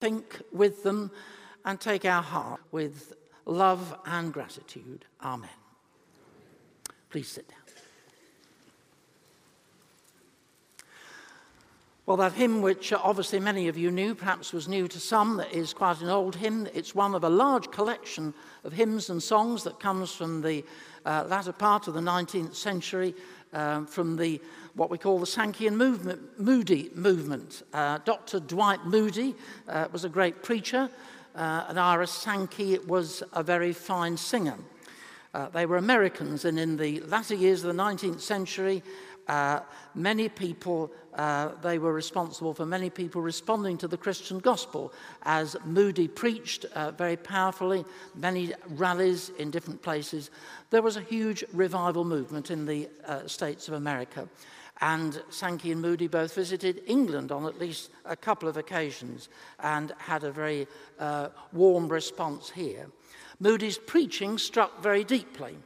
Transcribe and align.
think 0.00 0.42
with 0.52 0.82
them 0.82 1.10
and 1.64 1.78
take 1.80 2.04
our 2.04 2.22
heart 2.22 2.60
with 2.72 3.14
love 3.44 3.96
and 4.06 4.32
gratitude. 4.32 5.04
Amen. 5.22 5.50
Please 7.10 7.28
sit 7.28 7.48
down. 7.48 7.56
Well, 12.10 12.16
that 12.16 12.32
hymn, 12.32 12.60
which 12.60 12.92
obviously 12.92 13.38
many 13.38 13.68
of 13.68 13.78
you 13.78 13.92
knew, 13.92 14.16
perhaps 14.16 14.52
was 14.52 14.66
new 14.66 14.88
to 14.88 14.98
some, 14.98 15.36
that 15.36 15.52
is 15.52 15.72
quite 15.72 16.00
an 16.00 16.08
old 16.08 16.34
hymn. 16.34 16.66
It's 16.74 16.92
one 16.92 17.14
of 17.14 17.22
a 17.22 17.28
large 17.28 17.70
collection 17.70 18.34
of 18.64 18.72
hymns 18.72 19.10
and 19.10 19.22
songs 19.22 19.62
that 19.62 19.78
comes 19.78 20.12
from 20.12 20.42
the 20.42 20.64
uh, 21.06 21.26
latter 21.28 21.52
part 21.52 21.86
of 21.86 21.94
the 21.94 22.00
19th 22.00 22.56
century, 22.56 23.14
um, 23.52 23.86
from 23.86 24.16
the 24.16 24.40
what 24.74 24.90
we 24.90 24.98
call 24.98 25.18
the 25.18 25.26
Sankean 25.26 25.74
movement, 25.74 26.38
Moody 26.38 26.90
movement. 26.94 27.62
Uh, 27.72 27.98
Dr. 28.04 28.40
Dwight 28.40 28.84
Moody 28.84 29.34
uh, 29.68 29.88
was 29.92 30.04
a 30.04 30.08
great 30.08 30.42
preacher, 30.42 30.88
uh, 31.34 31.64
and 31.68 31.78
Ira 31.78 32.06
Sankey 32.06 32.78
was 32.78 33.22
a 33.32 33.42
very 33.42 33.72
fine 33.72 34.16
singer. 34.16 34.58
Uh, 35.32 35.48
they 35.48 35.66
were 35.66 35.76
Americans, 35.76 36.44
and 36.44 36.58
in 36.58 36.76
the 36.76 37.00
latter 37.00 37.34
years 37.34 37.64
of 37.64 37.74
the 37.74 37.82
19th 37.82 38.20
century, 38.20 38.82
uh, 39.28 39.60
many 39.94 40.28
people, 40.28 40.90
uh, 41.14 41.50
they 41.62 41.78
were 41.78 41.92
responsible 41.92 42.52
for 42.52 42.66
many 42.66 42.90
people 42.90 43.20
responding 43.22 43.78
to 43.78 43.86
the 43.86 43.96
Christian 43.96 44.40
gospel 44.40 44.92
as 45.22 45.56
Moody 45.64 46.08
preached 46.08 46.66
very 46.96 47.16
powerfully, 47.16 47.84
many 48.16 48.52
rallies 48.70 49.30
in 49.38 49.52
different 49.52 49.82
places. 49.82 50.30
There 50.70 50.82
was 50.82 50.96
a 50.96 51.02
huge 51.02 51.44
revival 51.52 52.04
movement 52.04 52.50
in 52.50 52.66
the 52.66 52.88
States 53.26 53.68
of 53.68 53.74
America. 53.74 54.28
And 54.80 55.22
Sankey 55.28 55.72
and 55.72 55.82
Moody 55.82 56.06
both 56.06 56.34
visited 56.34 56.82
England 56.86 57.32
on 57.32 57.44
at 57.44 57.58
least 57.58 57.90
a 58.04 58.16
couple 58.16 58.48
of 58.48 58.56
occasions 58.56 59.28
and 59.60 59.92
had 59.98 60.24
a 60.24 60.32
very 60.32 60.66
uh, 60.98 61.28
warm 61.52 61.88
response 61.88 62.50
here. 62.50 62.86
Moody's 63.40 63.78
preaching 63.78 64.38
struck 64.38 64.82
very 64.82 65.04
deeply, 65.04 65.56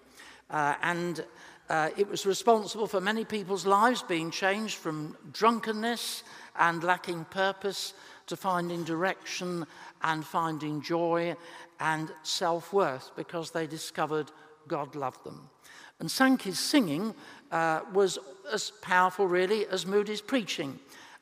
uh, 0.50 0.74
and 0.82 1.24
uh, 1.68 1.90
it 1.96 2.08
was 2.08 2.26
responsible 2.26 2.86
for 2.86 3.00
many 3.00 3.24
people's 3.24 3.66
lives 3.66 4.02
being 4.02 4.30
changed 4.30 4.76
from 4.76 5.16
drunkenness 5.32 6.22
and 6.58 6.84
lacking 6.84 7.24
purpose 7.26 7.94
to 8.26 8.36
finding 8.36 8.84
direction 8.84 9.66
and 10.02 10.24
finding 10.24 10.82
joy 10.82 11.34
and 11.80 12.12
self 12.22 12.72
worth 12.72 13.10
because 13.16 13.50
they 13.50 13.66
discovered 13.66 14.30
God 14.68 14.94
loved 14.94 15.24
them. 15.24 15.48
And 16.00 16.10
Sankey's 16.10 16.58
singing 16.58 17.14
uh, 17.50 17.80
was 17.92 18.18
as 18.52 18.72
powerful, 18.82 19.26
really, 19.26 19.66
as 19.68 19.86
Moody's 19.86 20.20
preaching. 20.20 20.78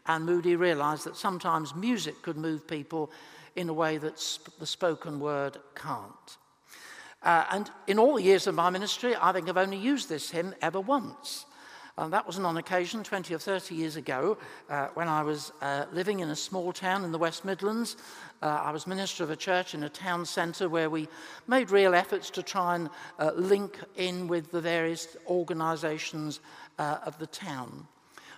And 0.06 0.26
Moody 0.26 0.56
realized 0.56 1.04
that 1.04 1.16
sometimes 1.16 1.74
music 1.74 2.22
could 2.22 2.36
move 2.36 2.66
people 2.66 3.10
in 3.54 3.68
a 3.68 3.72
way 3.72 3.98
that 3.98 4.18
sp- 4.18 4.58
the 4.58 4.66
spoken 4.66 5.20
word 5.20 5.58
can't. 5.74 6.38
Uh, 7.22 7.44
and 7.50 7.70
in 7.86 7.98
all 7.98 8.16
the 8.16 8.22
years 8.22 8.46
of 8.46 8.54
my 8.54 8.70
ministry, 8.70 9.14
I 9.20 9.32
think 9.32 9.48
I've 9.48 9.56
only 9.56 9.76
used 9.76 10.08
this 10.08 10.30
hymn 10.30 10.54
ever 10.60 10.80
once. 10.80 11.46
And 11.98 12.12
that 12.12 12.26
was 12.26 12.38
on 12.38 12.56
occasion 12.56 13.04
20 13.04 13.34
or 13.34 13.38
30 13.38 13.74
years 13.74 13.96
ago 13.96 14.38
uh, 14.70 14.88
when 14.94 15.08
I 15.08 15.22
was 15.22 15.52
uh, 15.60 15.84
living 15.92 16.20
in 16.20 16.30
a 16.30 16.36
small 16.36 16.72
town 16.72 17.04
in 17.04 17.12
the 17.12 17.18
West 17.18 17.44
Midlands. 17.44 17.96
Uh, 18.40 18.46
I 18.46 18.70
was 18.70 18.86
minister 18.86 19.22
of 19.22 19.30
a 19.30 19.36
church 19.36 19.74
in 19.74 19.82
a 19.82 19.90
town 19.90 20.24
centre 20.24 20.70
where 20.70 20.88
we 20.88 21.06
made 21.46 21.70
real 21.70 21.94
efforts 21.94 22.30
to 22.30 22.42
try 22.42 22.76
and 22.76 22.88
uh, 23.18 23.32
link 23.34 23.78
in 23.96 24.26
with 24.26 24.50
the 24.50 24.60
various 24.60 25.16
organisations 25.26 26.40
uh, 26.78 26.98
of 27.04 27.18
the 27.18 27.26
town. 27.26 27.86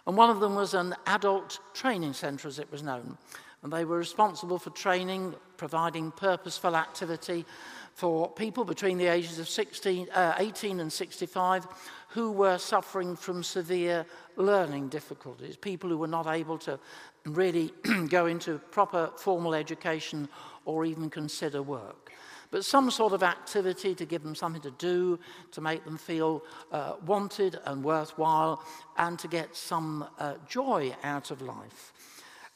And 0.06 0.16
one 0.16 0.30
of 0.30 0.41
them 0.41 0.56
was 0.56 0.74
an 0.74 0.94
adult 1.06 1.61
training 1.74 2.12
centre, 2.12 2.48
as 2.48 2.58
it 2.58 2.70
was 2.72 2.83
known. 2.83 3.16
And 3.62 3.72
they 3.72 3.84
were 3.84 3.96
responsible 3.96 4.58
for 4.58 4.70
training, 4.70 5.34
providing 5.56 6.11
purposeful 6.11 6.77
activity 6.77 7.46
for 7.94 8.30
people 8.30 8.64
between 8.64 8.98
the 8.98 9.06
ages 9.06 9.39
of 9.39 9.48
16, 9.48 10.08
uh, 10.11 10.34
18 10.39 10.80
and 10.80 10.92
65 10.92 11.66
who 12.15 12.31
were 12.31 12.59
suffering 12.59 13.17
from 13.17 13.42
severe 13.42 14.07
learning 14.36 14.89
difficulties, 14.89 15.57
people 15.57 15.91
who 15.91 15.98
were 15.98 16.07
not 16.07 16.29
able 16.29 16.57
to 16.57 16.79
really 17.27 17.73
go 18.08 18.27
into 18.27 18.58
proper 18.70 19.11
formal 19.17 19.52
education 19.52 20.29
or 20.64 20.85
even 20.85 21.11
consider 21.11 21.61
work. 21.61 22.13
But 22.53 22.64
some 22.64 22.89
sort 22.92 23.14
of 23.14 23.24
activity 23.24 23.97
to 23.97 24.05
give 24.05 24.23
them 24.23 24.36
something 24.36 24.63
to 24.63 24.70
do, 24.70 25.19
to 25.51 25.61
make 25.61 25.85
them 25.85 25.98
feel 25.98 26.45
uh, 26.70 26.92
wanted 27.05 27.58
and 27.64 27.83
worthwhile, 27.83 28.63
and 28.97 29.19
to 29.19 29.27
get 29.27 29.57
some 29.57 30.07
uh, 30.20 30.35
joy 30.48 30.95
out 31.03 31.33
of 31.33 31.42
life. 31.42 31.92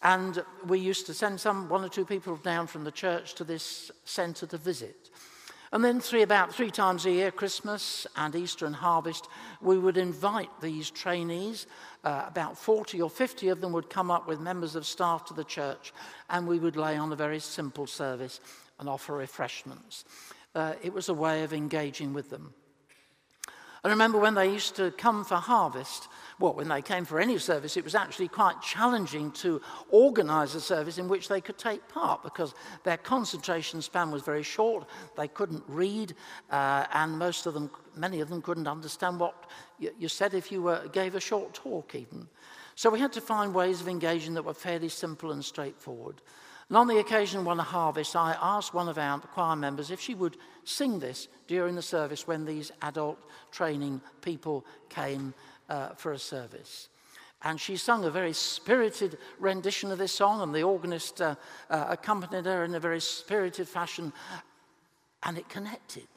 And 0.03 0.45
we 0.69 0.79
used 0.79 1.07
to 1.07 1.15
send 1.15 1.41
some 1.41 1.69
one 1.69 1.85
or 1.85 1.89
two 1.89 2.05
people 2.05 2.37
down 2.37 2.69
from 2.69 2.85
the 2.85 2.93
church 2.93 3.35
to 3.35 3.45
this 3.45 3.91
centre 4.05 4.47
to 4.47 4.57
visit. 4.57 5.11
And 5.73 5.85
then 5.85 6.01
three, 6.01 6.23
about 6.23 6.55
three 6.55 6.71
times 6.71 7.05
a 7.05 7.11
year, 7.11 7.31
Christmas 7.31 8.07
and 8.17 8.35
Easter 8.35 8.65
and 8.65 8.75
harvest, 8.75 9.29
we 9.61 9.79
would 9.79 9.99
invite 9.99 10.51
these 10.63 10.91
trainees. 10.91 11.67
Uh, 12.05 12.25
about 12.27 12.57
40 12.57 13.03
or 13.03 13.11
50 13.11 13.49
of 13.49 13.61
them 13.61 13.73
would 13.73 13.91
come 13.91 14.11
up 14.11 14.27
with 14.27 14.41
members 14.41 14.75
of 14.75 14.87
staff 14.87 15.27
to 15.27 15.35
the 15.35 15.45
church, 15.45 15.93
and 16.31 16.47
we 16.47 16.59
would 16.59 16.77
lay 16.77 16.97
on 16.97 17.13
a 17.13 17.17
very 17.17 17.39
simple 17.39 17.87
service 17.87 18.41
and 18.79 18.89
offer 18.89 19.15
refreshments. 19.15 20.05
Uh, 20.55 20.75
it 20.83 20.93
was 20.93 21.11
a 21.11 21.15
way 21.15 21.43
of 21.43 21.53
engaging 21.53 22.15
with 22.15 22.31
them. 22.31 22.55
I 23.85 23.91
remember 23.91 24.19
when 24.19 24.35
they 24.35 24.51
used 24.51 24.75
to 24.77 24.91
come 24.91 25.25
for 25.25 25.37
harvest, 25.37 26.09
well, 26.39 26.55
when 26.55 26.69
they 26.69 26.83
came 26.83 27.05
for 27.05 27.21
any 27.21 27.37
service, 27.39 27.77
it 27.77 27.85
was 27.85 27.95
actually 27.95 28.29
quite 28.29 28.61
challenging 28.63 29.33
to 29.33 29.61
organize 29.91 30.55
a 30.55 30.61
service 30.61 30.99
in 30.99 31.09
which 31.09 31.29
they 31.29 31.41
could 31.41 31.59
take 31.59 31.87
part 31.89 32.23
because 32.23 32.55
their 32.85 32.97
concentration 32.97 33.83
span 33.83 34.11
was 34.11 34.23
very 34.23 34.45
short. 34.45 34.89
They 35.17 35.29
couldn't 35.29 35.65
read, 35.67 36.15
uh, 36.51 36.87
and 36.93 37.19
most 37.19 37.47
of 37.47 37.55
them, 37.55 37.71
many 37.97 38.21
of 38.21 38.29
them, 38.29 38.41
couldn't 38.41 38.69
understand 38.69 39.19
what 39.19 39.51
you, 39.79 39.91
you 39.99 40.09
said 40.09 40.33
if 40.33 40.53
you 40.53 40.63
were, 40.63 40.87
gave 40.93 41.17
a 41.17 41.21
short 41.21 41.55
talk, 41.55 41.95
even. 41.95 42.29
So 42.77 42.91
we 42.91 43.01
had 43.01 43.13
to 43.15 43.21
find 43.21 43.53
ways 43.53 43.81
of 43.81 43.89
engaging 43.89 44.35
that 44.35 44.45
were 44.45 44.55
fairly 44.55 44.89
simple 44.89 45.33
and 45.33 45.45
straightforward. 45.45 46.23
And 46.69 46.77
on 46.77 46.87
the 46.87 46.99
occasion 46.99 47.41
of 47.41 47.47
one 47.47 47.59
harvest, 47.59 48.15
I 48.15 48.37
asked 48.41 48.75
one 48.75 48.89
of 48.89 48.99
our 48.99 49.19
choir 49.19 49.57
members 49.57 49.91
if 49.91 50.01
she 50.01 50.15
would 50.15 50.37
sing 50.65 50.99
this 50.99 51.27
during 51.47 51.75
the 51.75 51.83
service 51.83 52.27
when 52.27 52.45
these 52.45 52.71
adult 52.83 53.19
training 53.51 54.03
people 54.21 54.67
came 54.91 55.33
uh, 55.69 55.91
for 55.91 56.13
a 56.13 56.19
service. 56.19 56.89
And 57.43 57.61
she 57.61 57.77
sung 57.77 58.05
a 58.05 58.11
very 58.11 58.33
spirited 58.33 59.17
rendition 59.39 59.93
of 59.93 59.99
this 59.99 60.13
song, 60.13 60.43
and 60.43 60.53
the 60.53 60.65
organist 60.65 61.21
uh, 61.21 61.37
uh, 61.71 61.87
accompanied 61.89 62.47
her 62.47 62.65
in 62.65 62.75
a 62.75 62.81
very 62.81 63.01
spirited 63.01 63.69
fashion, 63.69 64.13
and 65.23 65.39
it 65.39 65.49
connected. 65.49 66.09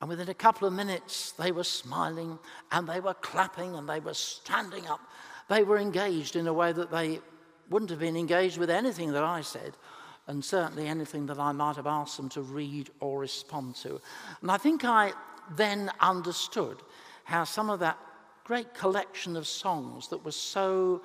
And 0.00 0.08
within 0.08 0.30
a 0.30 0.34
couple 0.34 0.66
of 0.66 0.74
minutes, 0.74 1.32
they 1.32 1.52
were 1.52 1.64
smiling, 1.64 2.38
and 2.70 2.88
they 2.88 3.00
were 3.00 3.14
clapping, 3.14 3.76
and 3.76 3.88
they 3.88 4.00
were 4.00 4.14
standing 4.14 4.86
up. 4.86 5.00
They 5.48 5.64
were 5.64 5.78
engaged 5.78 6.34
in 6.34 6.46
a 6.46 6.52
way 6.52 6.72
that 6.72 6.90
they 6.90 7.20
wouldn't 7.68 7.90
have 7.90 8.00
been 8.00 8.16
engaged 8.16 8.58
with 8.58 8.70
anything 8.70 9.12
that 9.12 9.22
I 9.22 9.42
said, 9.42 9.76
and 10.26 10.44
certainly 10.44 10.86
anything 10.86 11.26
that 11.26 11.38
I 11.38 11.52
might 11.52 11.76
have 11.76 11.86
asked 11.86 12.16
them 12.16 12.30
to 12.30 12.42
read 12.42 12.90
or 13.00 13.18
respond 13.18 13.76
to. 13.76 14.00
And 14.40 14.50
I 14.50 14.56
think 14.56 14.84
I 14.84 15.12
then 15.56 15.90
understood 16.00 16.78
how 17.24 17.44
some 17.44 17.70
of 17.70 17.80
that 17.80 17.98
great 18.44 18.74
collection 18.74 19.36
of 19.36 19.46
songs 19.46 20.08
that 20.08 20.24
was 20.24 20.36
so 20.36 21.02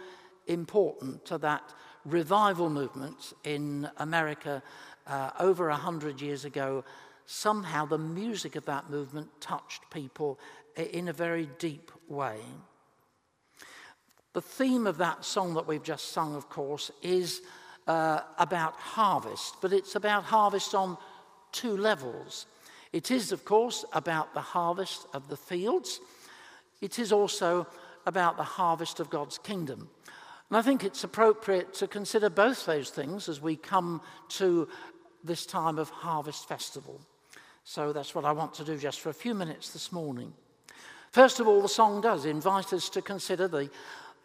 important 0.48 1.26
to 1.26 1.38
that 1.38 1.64
revival 2.06 2.70
movement 2.70 3.34
in 3.44 3.90
America 3.98 4.64
uh, 5.06 5.32
over 5.40 5.70
a 5.70 5.76
hundred 5.76 6.22
years 6.22 6.46
ago, 6.46 6.84
somehow 7.26 7.86
the 7.86 7.98
music 7.98 8.56
of 8.56 8.66
that 8.66 8.90
movement 8.90 9.28
touched 9.40 9.90
people 9.92 10.40
in 10.76 11.08
a 11.08 11.14
very 11.14 11.50
deep 11.60 11.92
way. 12.08 12.38
The 14.34 14.42
theme 14.42 14.88
of 14.88 14.98
that 14.98 15.26
song 15.26 15.54
that 15.56 15.68
we've 15.68 15.84
just 15.84 16.10
sung, 16.10 16.36
of 16.36 16.50
course, 16.50 16.92
is 17.02 17.42
uh, 17.88 18.22
about 18.38 18.74
harvest, 18.74 19.56
but 19.62 19.74
it's 19.74 19.96
about 19.96 20.24
harvest 20.24 20.76
on 20.76 20.98
two 21.52 21.76
levels. 21.76 22.46
It 22.94 23.12
is, 23.12 23.32
of 23.32 23.46
course, 23.46 23.84
about 23.94 24.34
the 24.34 24.42
harvest 24.42 25.08
of 25.14 25.28
the 25.28 25.38
fields. 25.38 26.00
It 26.82 27.00
is 27.00 27.12
also 27.12 27.68
about 28.06 28.38
the 28.38 28.44
harvest 28.44 29.00
of 29.00 29.10
God's 29.10 29.38
kingdom. 29.38 29.90
And 30.50 30.58
I 30.58 30.62
think 30.62 30.84
it's 30.84 31.04
appropriate 31.04 31.74
to 31.76 31.88
consider 31.88 32.30
both 32.30 32.66
those 32.66 32.90
things 32.90 33.28
as 33.28 33.42
we 33.42 33.56
come 33.56 34.02
to 34.30 34.68
this 35.24 35.46
time 35.46 35.78
of 35.78 35.90
Harvest 35.90 36.48
Festival. 36.48 37.02
So 37.64 37.92
that's 37.92 38.16
what 38.16 38.24
I 38.24 38.32
want 38.32 38.54
to 38.56 38.64
do 38.64 38.78
just 38.78 39.02
for 39.02 39.10
a 39.10 39.14
few 39.14 39.36
minutes 39.36 39.72
this 39.72 39.92
morning. 39.92 40.34
First 41.12 41.40
of 41.40 41.48
all, 41.48 41.62
the 41.62 41.68
song 41.68 42.00
does 42.00 42.26
invite 42.26 42.72
us 42.72 42.90
to 42.90 43.02
consider 43.02 43.48
the 43.48 43.70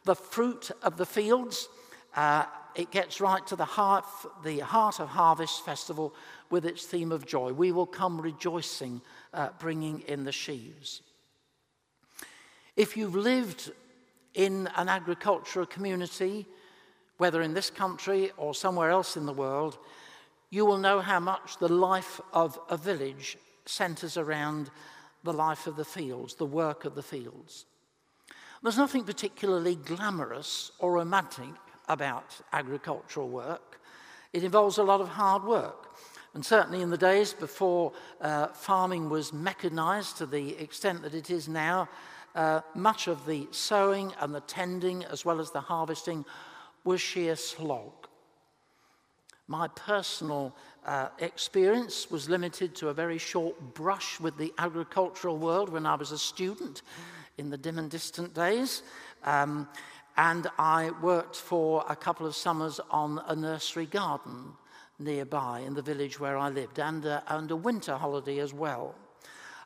the 0.05 0.15
fruit 0.15 0.71
of 0.83 0.97
the 0.97 1.07
fields. 1.07 1.69
Uh, 2.17 2.45
it 2.75 2.91
gets 2.91 3.21
right 3.21 3.47
to 3.47 3.57
the 3.57 3.65
heart, 3.65 4.05
the 4.45 4.61
heart 4.61 5.01
of 5.01 5.09
Harvest 5.09 5.65
Festival 5.65 6.15
with 6.51 6.65
its 6.65 6.85
theme 6.85 7.13
of 7.13 7.27
joy. 7.27 7.53
We 7.53 7.73
will 7.73 7.87
come 7.87 8.21
rejoicing, 8.21 9.03
uh, 9.33 9.51
bringing 9.59 10.01
in 10.01 10.25
the 10.25 10.33
sheaves. 10.33 11.03
If 12.77 12.97
you've 12.97 13.15
lived 13.15 13.71
in 14.35 14.69
an 14.77 14.89
agricultural 14.89 15.67
community 15.67 16.47
whether 17.19 17.43
in 17.43 17.55
this 17.55 17.71
country 17.71 18.33
or 18.37 18.53
somewhere 18.53 18.91
else 18.91 19.17
in 19.17 19.27
the 19.27 19.33
world, 19.33 19.79
you 20.51 20.65
will 20.65 20.79
know 20.79 21.01
how 21.01 21.21
much 21.21 21.57
the 21.59 21.69
life 21.69 22.21
of 22.33 22.59
a 22.69 22.77
village 22.77 23.39
centers 23.65 24.17
around 24.17 24.71
the 25.23 25.33
life 25.33 25.69
of 25.69 25.77
the 25.77 25.85
fields, 25.85 26.35
the 26.35 26.45
work 26.45 26.85
of 26.85 26.95
the 26.95 27.03
fields. 27.03 27.67
There's 28.63 28.77
nothing 28.77 29.05
particularly 29.05 29.77
glamorous 29.77 30.73
or 30.79 30.95
romantic 30.95 31.55
about 31.89 32.41
agricultural 32.53 33.29
work. 33.29 33.81
It 34.33 34.45
involves 34.45 34.79
a 34.79 34.83
lot 34.83 35.01
of 35.01 35.09
hard 35.09 35.45
work. 35.45 35.97
And 36.35 36.45
certainly 36.45 36.81
in 36.81 36.91
the 36.91 36.99
days 36.99 37.35
before 37.35 37.93
uh, 38.21 38.49
farming 38.49 39.11
was 39.11 39.33
mechanized 39.33 40.17
to 40.17 40.27
the 40.27 40.59
extent 40.59 41.03
that 41.03 41.15
it 41.15 41.31
is 41.31 41.49
now, 41.49 41.89
uh, 42.35 42.61
much 42.75 43.09
of 43.09 43.27
the 43.27 43.49
sowing 43.51 44.13
and 44.21 44.35
the 44.35 44.41
tending, 44.41 45.05
as 45.05 45.25
well 45.25 45.41
as 45.41 45.51
the 45.51 45.61
harvesting, 45.61 46.25
was 46.85 47.01
sheer 47.01 47.37
slog. 47.37 47.93
My 49.49 49.69
personal 49.69 50.55
uh, 50.87 51.09
experience 51.19 52.11
was 52.11 52.29
limited 52.29 52.75
to 52.77 52.89
a 52.89 52.95
very 52.95 53.19
short 53.19 53.75
brush 53.75 54.19
with 54.19 54.37
the 54.39 54.53
agricultural 54.59 55.37
world 55.37 55.69
when 55.69 55.85
I 55.85 55.95
was 55.95 56.13
a 56.13 56.19
student 56.19 56.83
in 57.39 57.51
the 57.51 57.59
dim 57.59 57.79
and 57.79 57.91
distant 57.91 58.35
days. 58.35 58.83
Um, 59.25 59.69
and 60.17 60.47
I 60.59 60.91
worked 61.03 61.37
for 61.37 61.85
a 61.89 61.97
couple 61.97 62.27
of 62.27 62.37
summers 62.37 62.81
on 62.91 63.21
a 63.27 63.35
nursery 63.35 63.87
garden 63.87 64.53
nearby 64.99 65.61
in 65.61 65.75
the 65.75 65.83
village 65.83 66.21
where 66.21 66.37
I 66.37 66.49
lived, 66.49 66.79
and, 66.79 67.05
uh, 67.05 67.21
and 67.29 67.51
a 67.51 67.57
winter 67.57 67.97
holiday 67.97 68.39
as 68.39 68.53
well. 68.53 68.95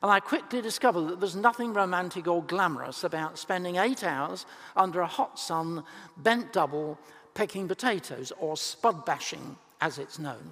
And 0.01 0.11
I 0.11 0.19
quickly 0.19 0.61
discovered 0.61 1.07
that 1.07 1.19
there's 1.19 1.35
nothing 1.35 1.73
romantic 1.73 2.27
or 2.27 2.43
glamorous 2.43 3.03
about 3.03 3.39
spending 3.39 3.77
eight 3.77 4.03
hours 4.03 4.45
under 4.75 5.01
a 5.01 5.07
hot 5.07 5.39
sun, 5.39 5.83
bent 6.17 6.53
double, 6.53 6.99
picking 7.33 7.67
potatoes, 7.67 8.31
or 8.39 8.57
spud 8.57 9.05
bashing, 9.05 9.57
as 9.81 9.97
it's 9.97 10.19
known. 10.19 10.51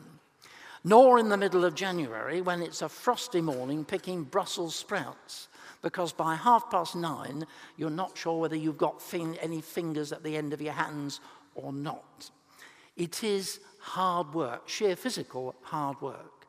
Nor 0.83 1.19
in 1.19 1.30
the 1.30 1.38
middle 1.38 1.65
of 1.65 1.75
January, 1.75 2.42
when 2.42 2.62
it's 2.62 2.81
a 2.81 2.89
frosty 2.89 3.42
morning, 3.42 3.86
picking 3.86 4.24
Brussels 4.24 4.75
sprouts 4.75 5.48
because 5.86 6.12
by 6.12 6.33
half 6.33 6.71
past 6.71 6.95
nine, 6.95 7.45
you're 7.77 7.91
not 7.91 8.18
sure 8.18 8.39
whether 8.39 8.56
you've 8.56 8.77
got 8.77 9.00
fin- 9.00 9.38
any 9.39 9.62
fingers 9.62 10.12
at 10.12 10.24
the 10.24 10.36
end 10.36 10.51
of 10.51 10.59
your 10.59 10.74
hands 10.74 11.19
or 11.53 11.71
not. 11.71 12.31
It 12.98 13.24
is 13.24 13.59
hard 13.80 14.33
work, 14.33 14.68
sheer 14.68 14.95
physical 14.95 15.53
hard 15.62 16.01
work. 16.01 16.48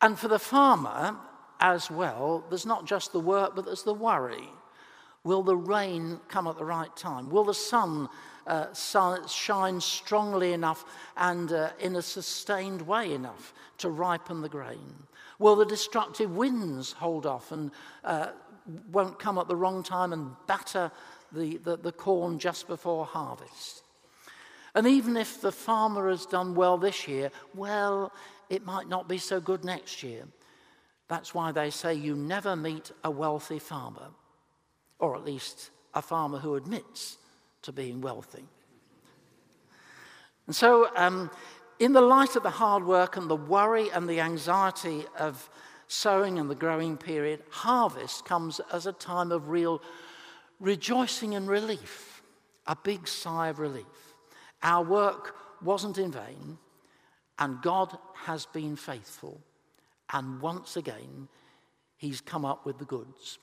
And 0.00 0.18
for 0.18 0.26
the 0.26 0.40
farmer 0.40 1.16
as 1.62 1.90
well, 1.90 2.44
there's 2.50 2.66
not 2.66 2.84
just 2.84 3.12
the 3.12 3.20
work, 3.20 3.54
but 3.54 3.64
there's 3.64 3.84
the 3.84 3.94
worry. 3.94 4.48
Will 5.22 5.44
the 5.44 5.56
rain 5.56 6.18
come 6.28 6.48
at 6.48 6.58
the 6.58 6.64
right 6.64 6.94
time? 6.96 7.30
Will 7.30 7.44
the 7.44 7.54
sun, 7.54 8.08
uh, 8.48 8.74
shine 8.74 9.80
strongly 9.80 10.52
enough 10.52 10.84
and 11.16 11.52
uh, 11.52 11.70
in 11.78 11.94
a 11.94 12.02
sustained 12.02 12.82
way 12.82 13.14
enough 13.14 13.54
to 13.78 13.88
ripen 13.88 14.42
the 14.42 14.48
grain? 14.48 14.94
Will 15.38 15.54
the 15.54 15.64
destructive 15.64 16.36
winds 16.36 16.92
hold 16.92 17.26
off 17.26 17.52
and 17.52 17.70
uh, 18.02 18.30
won't 18.90 19.20
come 19.20 19.38
at 19.38 19.46
the 19.46 19.56
wrong 19.56 19.84
time 19.84 20.12
and 20.12 20.34
batter 20.48 20.90
the, 21.30 21.58
the, 21.58 21.76
the 21.76 21.92
corn 21.92 22.40
just 22.40 22.66
before 22.66 23.06
harvest? 23.06 23.84
And 24.74 24.88
even 24.88 25.16
if 25.16 25.40
the 25.40 25.52
farmer 25.52 26.10
has 26.10 26.26
done 26.26 26.56
well 26.56 26.76
this 26.76 27.06
year, 27.06 27.30
well, 27.54 28.12
it 28.50 28.64
might 28.64 28.88
not 28.88 29.06
be 29.06 29.18
so 29.18 29.38
good 29.38 29.64
next 29.64 30.02
year. 30.02 30.24
That's 31.12 31.34
why 31.34 31.52
they 31.52 31.68
say 31.68 31.92
you 31.92 32.16
never 32.16 32.56
meet 32.56 32.90
a 33.04 33.10
wealthy 33.10 33.58
farmer, 33.58 34.12
or 34.98 35.14
at 35.14 35.26
least 35.26 35.70
a 35.92 36.00
farmer 36.00 36.38
who 36.38 36.54
admits 36.54 37.18
to 37.60 37.70
being 37.70 38.00
wealthy. 38.00 38.46
And 40.46 40.56
so, 40.56 40.88
um, 40.96 41.30
in 41.78 41.92
the 41.92 42.00
light 42.00 42.34
of 42.34 42.42
the 42.42 42.48
hard 42.48 42.86
work 42.86 43.18
and 43.18 43.28
the 43.28 43.36
worry 43.36 43.90
and 43.90 44.08
the 44.08 44.20
anxiety 44.20 45.04
of 45.18 45.50
sowing 45.86 46.38
and 46.38 46.48
the 46.48 46.54
growing 46.54 46.96
period, 46.96 47.42
harvest 47.50 48.24
comes 48.24 48.58
as 48.72 48.86
a 48.86 48.92
time 48.94 49.32
of 49.32 49.50
real 49.50 49.82
rejoicing 50.60 51.34
and 51.34 51.46
relief, 51.46 52.22
a 52.66 52.74
big 52.74 53.06
sigh 53.06 53.48
of 53.48 53.58
relief. 53.58 54.14
Our 54.62 54.82
work 54.82 55.36
wasn't 55.60 55.98
in 55.98 56.10
vain, 56.10 56.56
and 57.38 57.60
God 57.60 57.98
has 58.14 58.46
been 58.46 58.76
faithful. 58.76 59.42
And 60.12 60.40
once 60.40 60.76
again, 60.76 61.28
He's 61.96 62.20
come 62.20 62.44
up 62.44 62.66
with 62.66 62.78
the 62.78 62.84
goods. 62.84 63.38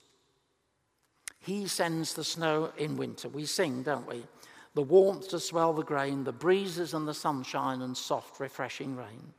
He 1.40 1.68
sends 1.68 2.14
the 2.14 2.26
snow 2.26 2.72
in 2.78 2.98
winter. 2.98 3.30
We 3.30 3.46
sing, 3.46 3.84
don't 3.84 4.06
we? 4.06 4.24
the 4.76 4.82
warmth 4.82 5.30
to 5.30 5.40
swell 5.40 5.74
the 5.74 5.84
grain, 5.84 6.24
the 6.24 6.32
breezes 6.32 6.94
and 6.94 7.08
the 7.08 7.14
sunshine, 7.14 7.82
and 7.82 7.98
soft, 7.98 8.40
refreshing 8.40 8.96
rain. 8.96 9.34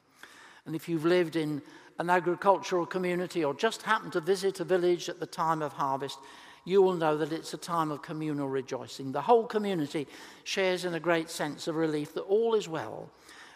And 0.67 0.75
if 0.75 0.89
you've 0.89 1.05
lived 1.05 1.37
in 1.37 1.63
an 1.99 2.11
agricultural 2.11 2.87
community 2.87 3.45
or 3.45 3.55
just 3.55 3.83
happened 3.83 4.13
to 4.13 4.21
visit 4.21 4.61
a 4.61 4.65
village 4.65 5.09
at 5.09 5.21
the 5.21 5.27
time 5.27 5.63
of 5.63 5.73
harvest, 5.73 6.19
you 6.65 6.83
will 6.83 6.95
know 6.95 7.17
that 7.17 7.33
it's 7.33 7.55
a 7.55 7.59
time 7.59 7.91
of 7.91 8.03
communal 8.03 8.49
rejoicing. 8.49 9.13
The 9.13 9.23
whole 9.23 9.47
community 9.47 10.07
shares 10.45 10.85
in 10.85 10.95
a 10.95 11.01
great 11.01 11.31
sense 11.31 11.69
of 11.69 11.77
relief 11.77 12.13
that 12.15 12.23
all 12.23 12.55
is 12.55 12.69
well, 12.69 13.11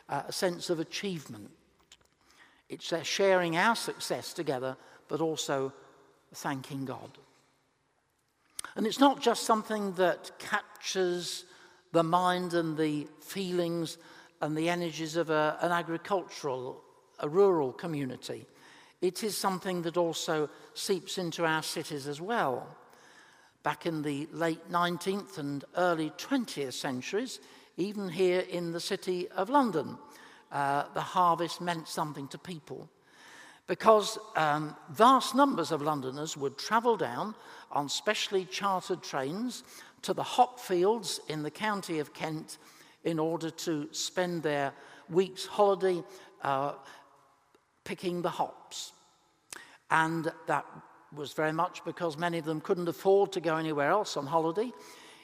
uh, 0.09 0.23
a 0.27 0.33
sense 0.33 0.71
of 0.71 0.81
achievement. 0.81 1.51
It's 2.75 2.93
sharing 3.07 3.57
our 3.57 3.77
success 3.77 4.33
together, 4.33 4.77
but 5.09 5.21
also 5.21 5.73
thanking 6.35 6.85
God. 6.85 7.19
And 8.75 8.87
it's 8.87 8.99
not 8.99 9.21
just 9.23 9.45
something 9.45 9.93
that 9.93 10.33
captures 10.39 11.45
the 11.93 12.03
mind 12.03 12.55
and 12.55 12.77
the 12.77 13.07
feelings 13.21 13.99
and 14.41 14.57
the 14.57 14.69
energies 14.69 15.15
of 15.15 15.31
a, 15.31 15.57
an 15.61 15.71
agricultural, 15.71 16.83
a 17.21 17.29
rural 17.29 17.73
community. 17.73 18.47
It 19.01 19.23
is 19.23 19.37
something 19.37 19.83
that 19.83 19.97
also 19.97 20.51
seeps 20.75 21.19
into 21.19 21.45
our 21.45 21.63
cities 21.63 22.09
as 22.09 22.21
well. 22.21 22.67
Back 23.63 23.87
in 23.87 24.03
the 24.03 24.27
late 24.33 24.69
19th 24.71 25.39
and 25.39 25.65
early 25.77 26.11
20th 26.11 26.73
centuries, 26.73 27.39
even 27.77 28.09
here 28.09 28.41
in 28.41 28.73
the 28.73 28.81
city 28.81 29.29
of 29.29 29.49
London, 29.49 29.97
uh, 30.55 30.85
the 30.95 31.01
harvest 31.01 31.61
meant 31.61 31.89
something 31.89 32.29
to 32.29 32.39
people 32.39 32.89
because 33.67 34.19
um, 34.37 34.77
vast 34.91 35.35
numbers 35.35 35.73
of 35.73 35.83
Londoners 35.83 36.37
would 36.37 36.57
travel 36.59 36.97
down 36.97 37.35
on 37.73 37.89
specially 37.89 38.45
chartered 38.45 39.03
trains 39.03 39.65
to 40.03 40.13
the 40.13 40.23
hop 40.23 40.61
fields 40.61 41.21
in 41.29 41.43
the 41.43 41.51
county 41.51 41.99
of 41.99 42.13
Kent 42.15 42.59
in 43.05 43.19
order 43.19 43.51
to 43.51 43.89
spend 43.93 44.43
their 44.43 44.73
week's 45.09 45.47
holiday 45.47 46.03
uh, 46.43 46.73
picking 47.85 48.23
the 48.23 48.31
hops. 48.31 48.93
And 49.91 50.31
that 50.47 50.67
was 51.15 51.33
very 51.33 51.53
much 51.53 51.85
because 51.85 52.19
many 52.19 52.39
of 52.39 52.45
them 52.45 52.61
couldn't 52.61 52.89
afford 52.89 53.33
to 53.33 53.41
go 53.41 53.57
anywhere 53.57 53.91
else 53.91 54.17
on 54.17 54.27
holiday. 54.27 54.71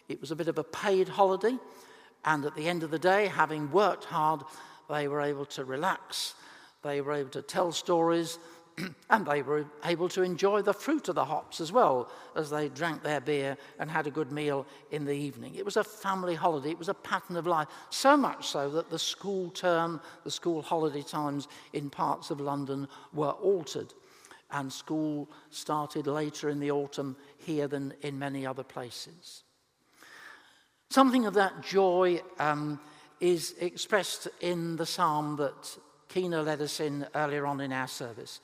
It 0.09 0.21
was 0.21 0.31
a 0.31 0.37
bit 0.37 0.49
of 0.49 0.59
a 0.59 0.65
paid 0.65 1.09
holiday. 1.09 1.57
And 2.25 2.45
at 2.45 2.55
the 2.55 2.69
end 2.69 2.83
of 2.83 2.91
the 2.91 2.99
day, 2.99 3.27
having 3.27 3.71
worked 3.71 4.05
hard, 4.05 4.43
they 4.91 5.09
were 5.09 5.21
able 5.21 5.47
to 5.47 5.65
relax, 5.65 6.35
they 6.83 7.01
were 7.01 7.13
able 7.13 7.31
to 7.31 7.43
tell 7.43 7.73
stories, 7.73 8.39
and 9.11 9.27
they 9.27 9.43
were 9.43 9.65
able 9.85 10.09
to 10.09 10.23
enjoy 10.23 10.63
the 10.63 10.73
fruit 10.73 11.09
of 11.09 11.15
the 11.15 11.25
hops 11.25 11.61
as 11.61 11.73
well 11.73 12.11
as 12.37 12.51
they 12.51 12.69
drank 12.69 13.03
their 13.03 13.21
beer 13.21 13.57
and 13.79 13.91
had 13.91 14.07
a 14.07 14.11
good 14.11 14.33
meal 14.33 14.67
in 14.91 15.05
the 15.05 15.13
evening. 15.13 15.55
It 15.55 15.65
was 15.65 15.77
a 15.77 15.85
family 15.85 16.35
holiday, 16.35 16.71
it 16.71 16.79
was 16.79 16.89
a 16.89 16.95
pattern 16.95 17.37
of 17.37 17.47
life, 17.47 17.69
so 17.91 18.17
much 18.17 18.49
so 18.49 18.69
that 18.71 18.91
the 18.91 18.99
school 18.99 19.51
term, 19.51 20.01
the 20.25 20.31
school 20.31 20.63
holiday 20.63 21.03
times 21.03 21.49
in 21.73 21.91
parts 21.91 22.31
of 22.31 22.41
London 22.41 22.89
were 23.13 23.31
altered, 23.31 23.93
and 24.51 24.73
school 24.73 25.31
started 25.51 26.07
later 26.07 26.49
in 26.49 26.61
the 26.61 26.71
autumn 26.71 27.17
here 27.39 27.69
than 27.69 27.95
in 28.03 28.19
many 28.19 28.47
other 28.47 28.65
places. 28.65 29.45
Something 30.91 31.27
of 31.27 31.35
that 31.35 31.63
joy 31.63 32.21
um, 32.41 32.81
is 33.21 33.55
expressed 33.61 34.29
in 34.41 34.77
the 34.77 34.87
psalm 34.87 35.37
that 35.37 35.79
Kina 36.09 36.43
led 36.43 36.61
us 36.61 36.81
in 36.81 37.07
earlier 37.15 37.47
on 37.47 37.61
in 37.61 37.73
our 37.73 37.87
service. 37.87 38.41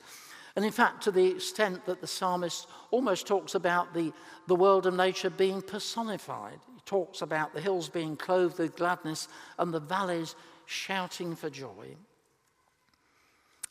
And 0.55 0.63
in 0.65 0.71
fact, 0.71 1.03
to 1.03 1.11
the 1.11 1.25
extent 1.25 1.85
that 1.85 2.01
the 2.01 2.07
psalmist 2.07 2.67
almost 2.89 3.27
talks 3.27 3.55
about 3.55 3.93
the, 3.93 4.11
the 4.47 4.55
world 4.55 4.85
of 4.85 4.95
nature 4.95 5.29
being 5.29 5.61
personified. 5.61 6.59
He 6.73 6.81
talks 6.85 7.21
about 7.21 7.53
the 7.53 7.61
hills 7.61 7.89
being 7.89 8.15
clothed 8.15 8.57
with 8.57 8.75
gladness 8.75 9.27
and 9.59 9.73
the 9.73 9.79
valleys 9.79 10.35
shouting 10.65 11.35
for 11.35 11.49
joy. 11.49 11.95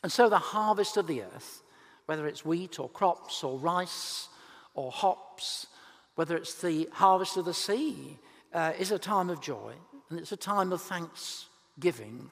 And 0.03 0.11
so 0.11 0.29
the 0.29 0.37
harvest 0.37 0.95
of 0.95 1.07
the 1.07 1.23
earth, 1.23 1.61
whether 2.05 2.27
it's 2.27 2.45
wheat 2.45 2.79
or 2.79 2.87
crops 2.87 3.43
or 3.43 3.57
rice 3.57 4.29
or 4.73 4.91
hops, 4.91 5.67
whether 6.15 6.37
it's 6.37 6.61
the 6.61 6.87
harvest 6.93 7.35
of 7.35 7.45
the 7.45 7.53
sea, 7.53 8.17
uh, 8.53 8.73
is 8.79 8.91
a 8.91 8.99
time 8.99 9.29
of 9.29 9.41
joy 9.41 9.73
and 10.09 10.19
it's 10.19 10.31
a 10.31 10.37
time 10.37 10.71
of 10.71 10.81
thanksgiving. 10.81 12.31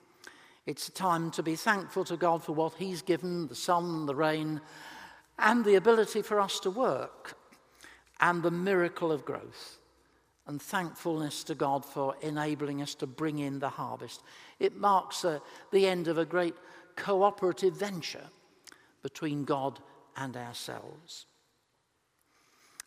It's 0.65 0.87
a 0.87 0.91
time 0.91 1.31
to 1.31 1.43
be 1.43 1.55
thankful 1.55 2.03
to 2.05 2.17
God 2.17 2.43
for 2.43 2.53
what 2.53 2.75
He's 2.75 3.01
given 3.01 3.47
the 3.47 3.55
sun, 3.55 4.05
the 4.05 4.15
rain, 4.15 4.61
and 5.37 5.63
the 5.63 5.75
ability 5.75 6.21
for 6.21 6.39
us 6.39 6.59
to 6.61 6.71
work, 6.71 7.37
and 8.19 8.41
the 8.41 8.51
miracle 8.51 9.11
of 9.11 9.25
growth. 9.25 9.79
and 10.47 10.61
thankfulness 10.61 11.43
to 11.43 11.55
God 11.55 11.83
for 11.83 12.15
enabling 12.21 12.81
us 12.81 12.93
to 12.95 13.07
bring 13.07 13.39
in 13.39 13.59
the 13.59 13.69
harvest. 13.69 14.21
It 14.59 14.77
marks 14.77 15.25
uh, 15.25 15.39
the 15.71 15.87
end 15.87 16.07
of 16.07 16.17
a 16.17 16.25
great 16.25 16.55
cooperative 16.95 17.75
venture 17.75 18.29
between 19.01 19.43
God 19.43 19.79
and 20.15 20.37
ourselves. 20.37 21.25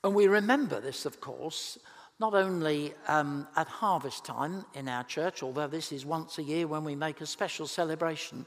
And 0.04 0.14
we 0.14 0.28
remember 0.28 0.80
this, 0.80 1.04
of 1.04 1.20
course, 1.20 1.78
not 2.20 2.34
only 2.34 2.94
um, 3.06 3.46
at 3.56 3.68
harvest 3.68 4.24
time 4.24 4.64
in 4.74 4.88
our 4.88 5.04
church, 5.04 5.42
although 5.42 5.68
this 5.68 5.92
is 5.92 6.04
once 6.04 6.38
a 6.38 6.42
year 6.42 6.66
when 6.66 6.84
we 6.84 6.96
make 6.96 7.20
a 7.20 7.26
special 7.26 7.66
celebration, 7.66 8.44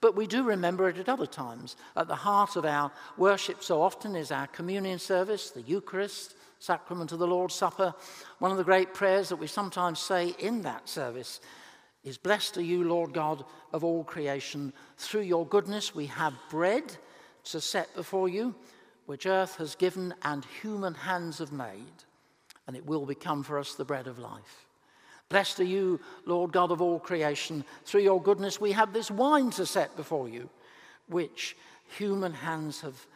but 0.00 0.16
we 0.16 0.26
do 0.26 0.42
remember 0.42 0.88
it 0.88 0.98
at 0.98 1.08
other 1.08 1.26
times. 1.26 1.76
At 1.94 2.08
the 2.08 2.16
heart 2.16 2.56
of 2.56 2.64
our 2.64 2.90
worship 3.16 3.62
so 3.62 3.80
often 3.80 4.16
is 4.16 4.32
our 4.32 4.48
communion 4.48 4.98
service, 4.98 5.50
the 5.50 5.62
Eucharist, 5.62 6.34
sacrament 6.58 7.12
of 7.12 7.20
the 7.20 7.26
Lord's 7.26 7.54
Supper. 7.54 7.94
One 8.40 8.50
of 8.50 8.56
the 8.56 8.64
great 8.64 8.94
prayers 8.94 9.28
that 9.28 9.36
we 9.36 9.46
sometimes 9.46 10.00
say 10.00 10.34
in 10.40 10.62
that 10.62 10.88
service 10.88 11.40
is 12.02 12.18
Blessed 12.18 12.56
are 12.58 12.62
you, 12.62 12.82
Lord 12.82 13.12
God 13.12 13.44
of 13.72 13.84
all 13.84 14.02
creation. 14.02 14.72
Through 14.96 15.22
your 15.22 15.46
goodness 15.46 15.94
we 15.94 16.06
have 16.06 16.34
bread 16.50 16.96
to 17.44 17.60
set 17.60 17.94
before 17.94 18.28
you, 18.28 18.56
which 19.06 19.26
earth 19.26 19.56
has 19.56 19.76
given 19.76 20.14
and 20.22 20.44
human 20.60 20.94
hands 20.94 21.38
have 21.38 21.52
made, 21.52 22.04
and 22.66 22.76
it 22.76 22.86
will 22.86 23.06
become 23.06 23.42
for 23.42 23.58
us 23.58 23.74
the 23.74 23.84
bread 23.84 24.06
of 24.06 24.18
life. 24.18 24.66
Blessed 25.28 25.60
are 25.60 25.64
you, 25.64 25.98
Lord 26.26 26.52
God 26.52 26.70
of 26.70 26.82
all 26.82 27.00
creation. 27.00 27.64
Through 27.84 28.02
your 28.02 28.22
goodness, 28.22 28.60
we 28.60 28.72
have 28.72 28.92
this 28.92 29.10
wine 29.10 29.50
to 29.52 29.64
set 29.64 29.96
before 29.96 30.28
you, 30.28 30.50
which 31.08 31.56
human 31.96 32.32
hands 32.34 32.82
have 32.82 33.06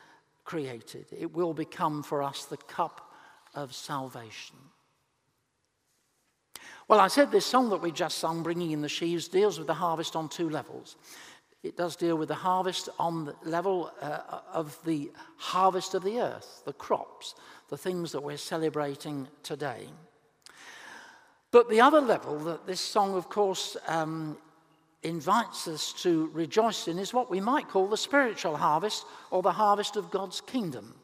created. 0.44 1.06
It 1.12 1.34
will 1.34 1.52
become 1.52 2.02
for 2.02 2.22
us 2.22 2.44
the 2.44 2.56
cup 2.56 3.12
of 3.54 3.74
salvation. 3.74 4.56
Well, 6.88 7.00
I 7.00 7.08
said 7.08 7.32
this 7.32 7.44
song 7.44 7.70
that 7.70 7.82
we 7.82 7.90
just 7.90 8.18
sung, 8.18 8.42
Bringing 8.42 8.70
in 8.70 8.80
the 8.80 8.88
Sheaves, 8.88 9.28
deals 9.28 9.58
with 9.58 9.66
the 9.66 9.74
harvest 9.74 10.14
on 10.14 10.28
two 10.28 10.48
levels. 10.48 10.96
It 11.66 11.76
does 11.76 11.96
deal 11.96 12.16
with 12.16 12.28
the 12.28 12.34
harvest 12.34 12.88
on 12.98 13.24
the 13.24 13.34
level 13.42 13.90
uh, 14.00 14.20
of 14.52 14.78
the 14.84 15.10
harvest 15.36 15.94
of 15.94 16.04
the 16.04 16.20
earth, 16.20 16.62
the 16.64 16.72
crops, 16.72 17.34
the 17.68 17.76
things 17.76 18.12
that 18.12 18.22
we're 18.22 18.36
celebrating 18.36 19.26
today. 19.42 19.88
But 21.50 21.68
the 21.68 21.80
other 21.80 22.00
level 22.00 22.38
that 22.40 22.66
this 22.66 22.80
song, 22.80 23.14
of 23.14 23.28
course, 23.28 23.76
um, 23.88 24.38
invites 25.02 25.66
us 25.66 25.92
to 26.02 26.30
rejoice 26.32 26.86
in 26.86 26.98
is 26.98 27.12
what 27.12 27.30
we 27.30 27.40
might 27.40 27.68
call 27.68 27.88
the 27.88 27.96
spiritual 27.96 28.56
harvest 28.56 29.04
or 29.32 29.42
the 29.42 29.52
harvest 29.52 29.96
of 29.96 30.12
God's 30.12 30.40
kingdom. 30.40 30.94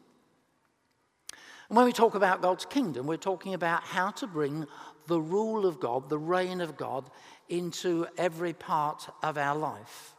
And 1.67 1.75
when 1.75 1.85
we 1.85 1.93
talk 1.93 2.15
about 2.15 2.41
God's 2.41 2.65
kingdom, 2.65 3.05
we're 3.05 3.17
talking 3.17 3.53
about 3.53 3.83
how 3.83 4.11
to 4.11 4.27
bring 4.27 4.65
the 5.07 5.19
rule 5.19 5.65
of 5.65 5.81
God, 5.81 6.07
the 6.07 6.19
reign 6.19 6.61
of 6.61 6.77
God, 6.77 7.09
into 7.49 8.07
every 8.17 8.53
part 8.53 9.09
of 9.21 9.37
our 9.37 9.57
life. 9.57 10.12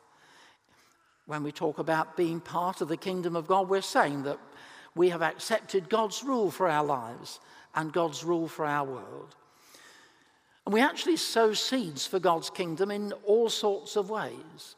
When 1.27 1.43
we 1.43 1.53
talk 1.53 1.79
about 1.79 2.17
being 2.17 2.41
part 2.41 2.81
of 2.81 2.89
the 2.89 2.97
kingdom 2.97 3.35
of 3.35 3.47
God, 3.47 3.69
we're 3.69 3.83
saying 3.83 4.25
that 4.25 4.39
we 4.95 5.09
have 5.09 5.23
accepted 5.23 5.89
God's 5.89 6.23
rule 6.23 6.51
for 6.51 6.69
our 6.69 6.85
lives 6.85 7.41
and 7.75 7.93
God's 7.93 8.25
rule 8.25 8.47
for 8.47 8.65
our 8.65 8.85
world. 8.85 9.35
And 10.65 10.73
we 10.73 10.81
actually 10.81 11.17
sow 11.17 11.53
seeds 11.53 12.07
for 12.07 12.19
God's 12.19 12.51
kingdom 12.51 12.91
in 12.91 13.13
all 13.25 13.49
sorts 13.49 13.97
of 13.97 14.11
ways. 14.11 14.77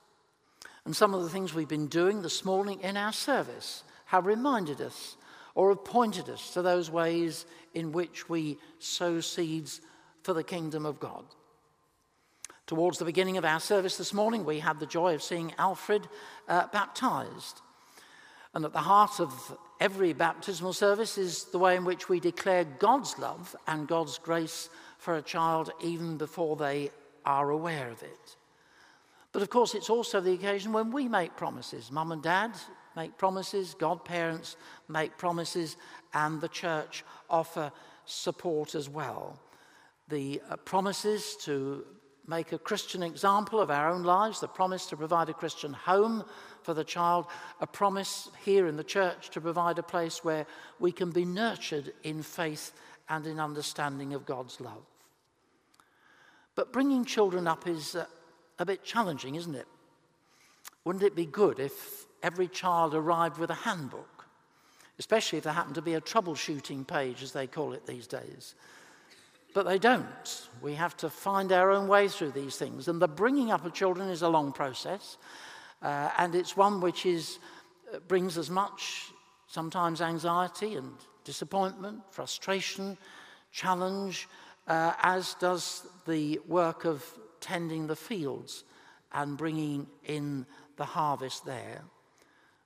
And 0.84 0.94
some 0.94 1.14
of 1.14 1.22
the 1.22 1.28
things 1.28 1.52
we've 1.52 1.68
been 1.68 1.88
doing 1.88 2.22
this 2.22 2.44
morning 2.44 2.80
in 2.80 2.96
our 2.96 3.12
service 3.12 3.82
have 4.06 4.26
reminded 4.26 4.80
us 4.80 5.16
or 5.54 5.70
have 5.70 5.84
pointed 5.84 6.28
us 6.28 6.52
to 6.52 6.62
those 6.62 6.90
ways 6.90 7.44
in 7.74 7.92
which 7.92 8.28
we 8.28 8.58
sow 8.78 9.20
seeds 9.20 9.80
for 10.22 10.32
the 10.32 10.44
kingdom 10.44 10.86
of 10.86 11.00
God. 11.00 11.24
Towards 12.66 12.98
the 12.98 13.04
beginning 13.04 13.36
of 13.36 13.44
our 13.44 13.60
service 13.60 13.96
this 13.96 14.12
morning, 14.12 14.44
we 14.44 14.58
had 14.58 14.80
the 14.80 14.86
joy 14.86 15.14
of 15.14 15.22
seeing 15.22 15.54
Alfred 15.56 16.08
uh, 16.48 16.66
baptized. 16.72 17.60
And 18.54 18.64
at 18.64 18.72
the 18.72 18.80
heart 18.80 19.20
of 19.20 19.56
every 19.78 20.12
baptismal 20.12 20.72
service 20.72 21.16
is 21.16 21.44
the 21.44 21.58
way 21.58 21.76
in 21.76 21.84
which 21.84 22.08
we 22.08 22.18
declare 22.18 22.64
God's 22.64 23.18
love 23.20 23.54
and 23.68 23.86
God's 23.86 24.18
grace 24.18 24.68
for 24.98 25.16
a 25.16 25.22
child 25.22 25.70
even 25.80 26.16
before 26.16 26.56
they 26.56 26.90
are 27.24 27.50
aware 27.50 27.88
of 27.88 28.02
it. 28.02 28.36
But 29.30 29.42
of 29.42 29.50
course, 29.50 29.74
it's 29.74 29.90
also 29.90 30.20
the 30.20 30.32
occasion 30.32 30.72
when 30.72 30.90
we 30.90 31.06
make 31.06 31.36
promises. 31.36 31.92
Mum 31.92 32.10
and 32.10 32.22
dad 32.22 32.52
make 32.96 33.16
promises, 33.16 33.74
godparents 33.74 34.56
make 34.88 35.16
promises, 35.18 35.76
and 36.14 36.40
the 36.40 36.48
church 36.48 37.04
offer 37.30 37.70
support 38.06 38.74
as 38.74 38.88
well. 38.88 39.38
The 40.08 40.40
uh, 40.48 40.56
promises 40.56 41.36
to 41.42 41.84
make 42.28 42.52
a 42.52 42.58
Christian 42.58 43.02
example 43.02 43.60
of 43.60 43.70
our 43.70 43.90
own 43.90 44.02
lives, 44.02 44.40
the 44.40 44.48
promise 44.48 44.86
to 44.86 44.96
provide 44.96 45.28
a 45.28 45.34
Christian 45.34 45.72
home 45.72 46.24
for 46.62 46.74
the 46.74 46.84
child, 46.84 47.26
a 47.60 47.66
promise 47.66 48.28
here 48.44 48.66
in 48.66 48.76
the 48.76 48.84
church 48.84 49.30
to 49.30 49.40
provide 49.40 49.78
a 49.78 49.82
place 49.82 50.24
where 50.24 50.46
we 50.80 50.90
can 50.92 51.10
be 51.10 51.24
nurtured 51.24 51.92
in 52.02 52.22
faith 52.22 52.72
and 53.08 53.26
in 53.26 53.38
understanding 53.38 54.14
of 54.14 54.26
God's 54.26 54.60
love. 54.60 54.82
But 56.56 56.72
bringing 56.72 57.04
children 57.04 57.46
up 57.46 57.68
is 57.68 57.94
uh, 57.94 58.06
a 58.58 58.64
bit 58.64 58.82
challenging, 58.82 59.36
isn't 59.36 59.54
it? 59.54 59.68
Wouldn't 60.84 61.04
it 61.04 61.14
be 61.14 61.26
good 61.26 61.60
if 61.60 62.06
every 62.22 62.48
child 62.48 62.94
arrived 62.94 63.38
with 63.38 63.50
a 63.50 63.54
handbook, 63.54 64.26
especially 64.98 65.38
if 65.38 65.44
there 65.44 65.52
happened 65.52 65.74
to 65.76 65.82
be 65.82 65.94
a 65.94 66.00
troubleshooting 66.00 66.86
page, 66.86 67.22
as 67.22 67.32
they 67.32 67.46
call 67.46 67.72
it 67.72 67.86
these 67.86 68.06
days? 68.06 68.54
But 69.56 69.64
they 69.64 69.78
don't. 69.78 70.50
We 70.60 70.74
have 70.74 70.98
to 70.98 71.08
find 71.08 71.50
our 71.50 71.70
own 71.70 71.88
way 71.88 72.08
through 72.08 72.32
these 72.32 72.56
things. 72.56 72.88
And 72.88 73.00
the 73.00 73.08
bringing 73.08 73.50
up 73.50 73.64
of 73.64 73.72
children 73.72 74.10
is 74.10 74.20
a 74.20 74.28
long 74.28 74.52
process, 74.52 75.16
uh, 75.80 76.10
and 76.18 76.34
it's 76.34 76.58
one 76.58 76.82
which 76.82 77.06
is, 77.06 77.38
uh, 77.90 78.00
brings 78.00 78.36
as 78.36 78.50
much 78.50 79.12
sometimes 79.46 80.02
anxiety 80.02 80.74
and 80.74 80.92
disappointment, 81.24 82.02
frustration, 82.10 82.98
challenge, 83.50 84.28
uh, 84.68 84.92
as 85.02 85.32
does 85.40 85.86
the 86.06 86.38
work 86.46 86.84
of 86.84 87.02
tending 87.40 87.86
the 87.86 87.96
fields 87.96 88.64
and 89.12 89.38
bringing 89.38 89.86
in 90.04 90.44
the 90.76 90.84
harvest 90.84 91.46
there. 91.46 91.82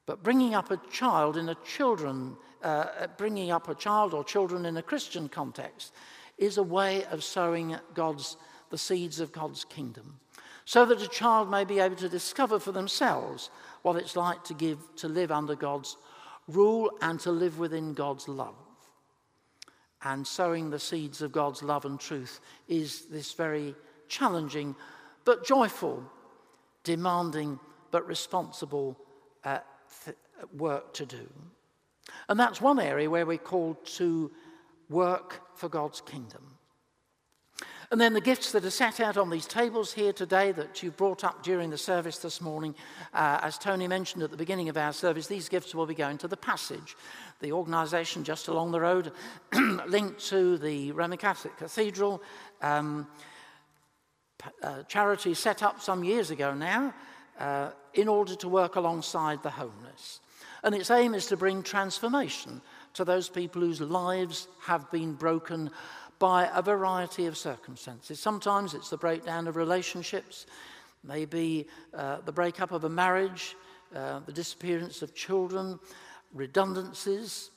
But 0.06 0.25
bringing 0.25 0.56
up 0.56 0.73
a 0.73 0.80
child 0.90 1.37
in 1.37 1.50
a 1.50 1.56
children, 1.64 2.37
uh, 2.64 3.06
bringing 3.16 3.52
up 3.52 3.68
a 3.68 3.76
child 3.76 4.12
or 4.12 4.25
children 4.25 4.66
in 4.66 4.76
a 4.76 4.82
Christian 4.82 5.28
context 5.28 5.92
is 6.40 6.59
a 6.59 6.62
way 6.62 7.04
of 7.04 7.23
sowing 7.23 7.76
God's, 7.94 8.37
the 8.70 8.78
seeds 8.78 9.20
of 9.20 9.30
God's 9.30 9.64
kingdom, 9.64 10.18
so 10.64 10.85
that 10.87 11.00
a 11.00 11.09
child 11.09 11.49
may 11.49 11.64
be 11.64 11.78
able 11.78 11.97
to 11.97 12.09
discover 12.09 12.59
for 12.59 12.73
themselves 12.73 13.50
what 13.82 13.94
it's 13.94 14.16
like 14.16 14.42
to 14.44 14.54
give, 14.54 14.78
to 14.97 15.09
live 15.09 15.30
under 15.30 15.54
God's 15.54 15.97
rule 16.49 16.90
and 17.00 17.20
to 17.20 17.30
live 17.30 17.59
within 17.61 17.94
God's 17.94 18.26
love 18.26 18.56
and 20.02 20.26
sowing 20.26 20.70
the 20.70 20.78
seeds 20.78 21.20
of 21.23 21.32
God's 21.32 21.62
love 21.62 21.85
and 21.85 22.00
truth 22.00 22.40
is 22.68 23.06
this 23.06 23.32
very 23.32 23.75
challenging 24.09 24.75
but 25.25 25.44
joyful, 25.44 26.02
demanding 26.85 27.59
but 27.90 28.06
responsible 28.06 28.97
uh, 29.44 29.59
th- 30.04 30.16
work 30.56 30.94
to 30.94 31.04
do. 31.04 31.28
And 32.28 32.40
that's 32.40 32.61
one 32.61 32.80
area 32.80 33.11
where 33.11 33.26
we're 33.26 33.37
called 33.37 33.85
to 33.97 34.30
work 34.90 35.40
for 35.56 35.68
God's 35.68 36.02
kingdom. 36.02 36.42
And 37.92 38.00
then 38.00 38.12
the 38.12 38.20
gifts 38.20 38.52
that 38.52 38.64
are 38.64 38.70
set 38.70 39.00
out 39.00 39.16
on 39.16 39.30
these 39.30 39.47
tables 39.47 39.92
here 39.92 40.12
today 40.12 40.52
that 40.52 40.80
you 40.80 40.92
brought 40.92 41.25
up 41.25 41.42
during 41.42 41.70
the 41.70 41.78
service 41.78 42.18
this 42.18 42.40
morning, 42.40 42.76
uh, 43.12 43.40
as 43.42 43.59
Tony 43.59 43.88
mentioned 43.88 44.23
at 44.23 44.30
the 44.30 44.37
beginning 44.37 44.68
of 44.68 44.76
our 44.76 44.92
service, 44.92 45.26
these 45.26 45.49
gifts 45.49 45.75
will 45.75 45.87
be 45.87 45.94
going 45.94 46.16
to 46.18 46.28
the 46.28 46.37
passage, 46.37 46.97
the 47.40 47.50
organisation 47.50 48.23
just 48.23 48.47
along 48.47 48.70
the 48.70 48.80
road, 48.80 49.11
linked 49.88 50.25
to 50.28 50.56
the 50.59 50.92
Roman 50.92 51.18
Catholic 51.18 51.56
Cathedral. 51.56 52.23
Um, 52.62 53.09
uh, 54.62 54.85
charity 54.85 55.35
set 55.35 55.62
up 55.62 55.80
some 55.80 56.04
years 56.04 56.30
ago 56.30 56.54
now 56.54 56.94
uh, 57.40 57.70
in 57.94 58.06
order 58.06 58.37
to 58.37 58.49
work 58.49 58.76
alongside 58.76 59.42
the 59.42 59.50
homeless. 59.50 60.20
And 60.62 60.75
its 60.75 60.90
aim 60.90 61.14
is 61.14 61.26
to 61.26 61.37
bring 61.37 61.62
transformation 61.62 62.61
to 63.00 63.04
those 63.07 63.30
people 63.30 63.62
whose 63.62 63.80
lives 63.80 64.47
have 64.61 64.90
been 64.90 65.14
broken 65.14 65.71
by 66.19 66.50
a 66.54 66.61
variety 66.61 67.25
of 67.25 67.35
circumstances. 67.35 68.21
Sometimes 68.21 68.75
it's 68.75 68.90
the 68.90 68.99
breakdown 68.99 69.49
of 69.49 69.57
relationships, 69.57 70.45
maybe 71.02 71.66
uh, 71.95 72.19
the 72.26 72.33
breakup 72.33 72.73
of 72.73 72.85
a 72.85 72.90
marriage, 72.90 73.57
uh, 73.97 74.21
the 74.26 74.33
disappearance 74.33 75.00
of 75.00 75.14
children, 75.14 75.80
redundancies. 76.35 77.52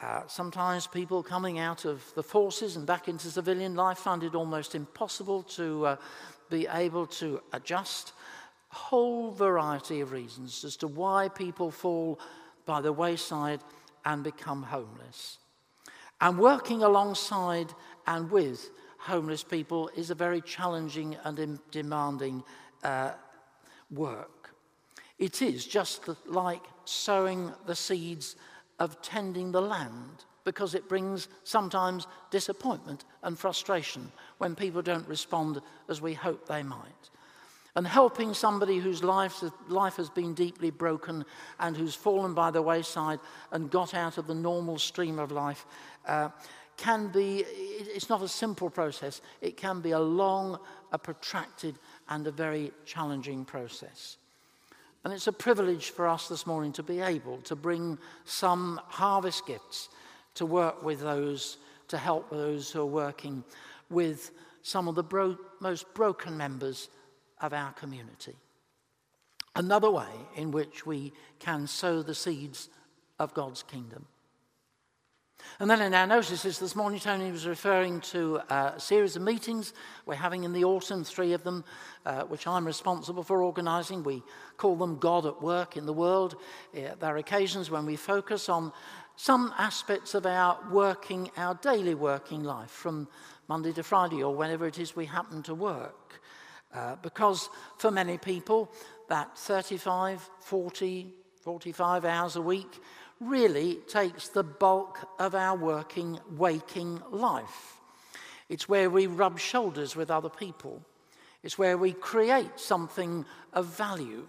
Uh, 0.00 0.22
sometimes 0.26 0.88
people 0.88 1.22
coming 1.22 1.60
out 1.60 1.84
of 1.84 2.02
the 2.16 2.22
forces 2.22 2.74
and 2.74 2.84
back 2.84 3.06
into 3.06 3.30
civilian 3.30 3.76
life 3.76 3.98
find 3.98 4.24
it 4.24 4.34
almost 4.34 4.74
impossible 4.74 5.44
to 5.44 5.86
uh, 5.86 5.96
be 6.50 6.66
able 6.72 7.06
to 7.06 7.40
adjust. 7.52 8.14
A 8.72 8.74
whole 8.74 9.30
variety 9.30 10.00
of 10.00 10.10
reasons 10.10 10.64
as 10.64 10.76
to 10.78 10.88
why 10.88 11.28
people 11.28 11.70
fall 11.70 12.18
by 12.66 12.80
the 12.80 12.92
wayside 12.92 13.60
and 14.04 14.24
become 14.24 14.62
homeless. 14.62 15.38
And 16.20 16.38
working 16.38 16.82
alongside 16.82 17.72
and 18.06 18.30
with 18.30 18.70
homeless 18.98 19.44
people 19.44 19.90
is 19.96 20.10
a 20.10 20.14
very 20.14 20.40
challenging 20.40 21.16
and 21.24 21.58
demanding 21.70 22.42
uh, 22.82 23.12
work. 23.90 24.54
It 25.18 25.42
is 25.42 25.66
just 25.66 26.08
like 26.26 26.62
sowing 26.84 27.52
the 27.66 27.74
seeds 27.74 28.36
of 28.78 29.00
tending 29.02 29.52
the 29.52 29.62
land 29.62 30.24
because 30.44 30.74
it 30.74 30.88
brings 30.88 31.28
sometimes 31.44 32.06
disappointment 32.30 33.04
and 33.22 33.38
frustration 33.38 34.10
when 34.38 34.54
people 34.54 34.80
don't 34.80 35.06
respond 35.08 35.60
as 35.88 36.00
we 36.00 36.14
hope 36.14 36.46
they 36.46 36.62
might. 36.62 37.10
And 37.76 37.86
helping 37.86 38.34
somebody 38.34 38.78
whose 38.78 39.04
life, 39.04 39.42
life 39.68 39.96
has 39.96 40.10
been 40.10 40.34
deeply 40.34 40.70
broken 40.70 41.24
and 41.60 41.76
who's 41.76 41.94
fallen 41.94 42.34
by 42.34 42.50
the 42.50 42.62
wayside 42.62 43.20
and 43.52 43.70
got 43.70 43.94
out 43.94 44.18
of 44.18 44.26
the 44.26 44.34
normal 44.34 44.78
stream 44.78 45.18
of 45.18 45.30
life 45.30 45.64
uh, 46.06 46.30
can 46.76 47.08
be, 47.08 47.44
it's 47.46 48.08
not 48.08 48.22
a 48.22 48.28
simple 48.28 48.70
process. 48.70 49.20
It 49.40 49.56
can 49.56 49.80
be 49.80 49.90
a 49.90 50.00
long, 50.00 50.58
a 50.92 50.98
protracted, 50.98 51.78
and 52.08 52.26
a 52.26 52.30
very 52.30 52.72
challenging 52.86 53.44
process. 53.44 54.16
And 55.04 55.12
it's 55.12 55.26
a 55.26 55.32
privilege 55.32 55.90
for 55.90 56.08
us 56.08 56.28
this 56.28 56.46
morning 56.46 56.72
to 56.72 56.82
be 56.82 57.00
able 57.00 57.38
to 57.38 57.56
bring 57.56 57.98
some 58.24 58.80
harvest 58.86 59.46
gifts 59.46 59.88
to 60.34 60.46
work 60.46 60.82
with 60.82 61.00
those, 61.00 61.58
to 61.88 61.98
help 61.98 62.30
those 62.30 62.70
who 62.70 62.80
are 62.80 62.86
working 62.86 63.42
with 63.90 64.30
some 64.62 64.86
of 64.86 64.94
the 64.94 65.02
bro- 65.02 65.38
most 65.60 65.92
broken 65.94 66.36
members 66.36 66.88
of 67.40 67.52
our 67.52 67.72
community. 67.72 68.36
Another 69.56 69.90
way 69.90 70.06
in 70.36 70.50
which 70.50 70.86
we 70.86 71.12
can 71.38 71.66
sow 71.66 72.02
the 72.02 72.14
seeds 72.14 72.68
of 73.18 73.34
God's 73.34 73.62
kingdom. 73.62 74.06
And 75.60 75.70
then 75.70 75.80
in 75.80 75.94
our 75.94 76.06
notices 76.06 76.58
this 76.58 76.76
morning, 76.76 77.00
Tony 77.00 77.30
was 77.32 77.46
referring 77.46 78.00
to 78.02 78.40
a 78.50 78.74
series 78.78 79.16
of 79.16 79.22
meetings 79.22 79.72
we're 80.06 80.14
having 80.14 80.44
in 80.44 80.52
the 80.52 80.64
autumn, 80.64 81.04
three 81.04 81.32
of 81.32 81.42
them, 81.42 81.64
uh, 82.06 82.22
which 82.22 82.46
I'm 82.46 82.66
responsible 82.66 83.22
for 83.22 83.42
organising. 83.42 84.02
We 84.02 84.22
call 84.56 84.76
them 84.76 84.98
God 84.98 85.26
at 85.26 85.42
Work 85.42 85.76
in 85.76 85.86
the 85.86 85.92
World. 85.92 86.36
Uh, 86.76 86.94
there 87.00 87.14
are 87.14 87.16
occasions 87.16 87.70
when 87.70 87.86
we 87.86 87.96
focus 87.96 88.48
on 88.48 88.72
some 89.16 89.52
aspects 89.58 90.14
of 90.14 90.26
our 90.26 90.58
working, 90.70 91.30
our 91.36 91.54
daily 91.54 91.94
working 91.94 92.44
life, 92.44 92.70
from 92.70 93.08
Monday 93.48 93.72
to 93.72 93.82
Friday 93.82 94.22
or 94.22 94.34
whenever 94.34 94.66
it 94.66 94.78
is 94.78 94.94
we 94.94 95.06
happen 95.06 95.42
to 95.44 95.54
work. 95.54 96.17
Uh, 96.74 96.96
because 96.96 97.48
for 97.78 97.90
many 97.90 98.18
people, 98.18 98.70
that 99.08 99.36
35, 99.38 100.28
40, 100.40 101.14
45 101.40 102.04
hours 102.04 102.36
a 102.36 102.42
week 102.42 102.80
really 103.20 103.76
takes 103.88 104.28
the 104.28 104.44
bulk 104.44 104.98
of 105.18 105.34
our 105.34 105.56
working, 105.56 106.18
waking 106.36 107.00
life. 107.10 107.78
It's 108.48 108.68
where 108.68 108.90
we 108.90 109.06
rub 109.06 109.38
shoulders 109.38 109.96
with 109.96 110.10
other 110.10 110.28
people. 110.28 110.82
It's 111.42 111.58
where 111.58 111.78
we 111.78 111.92
create 111.92 112.58
something 112.58 113.24
of 113.52 113.66
value, 113.66 114.28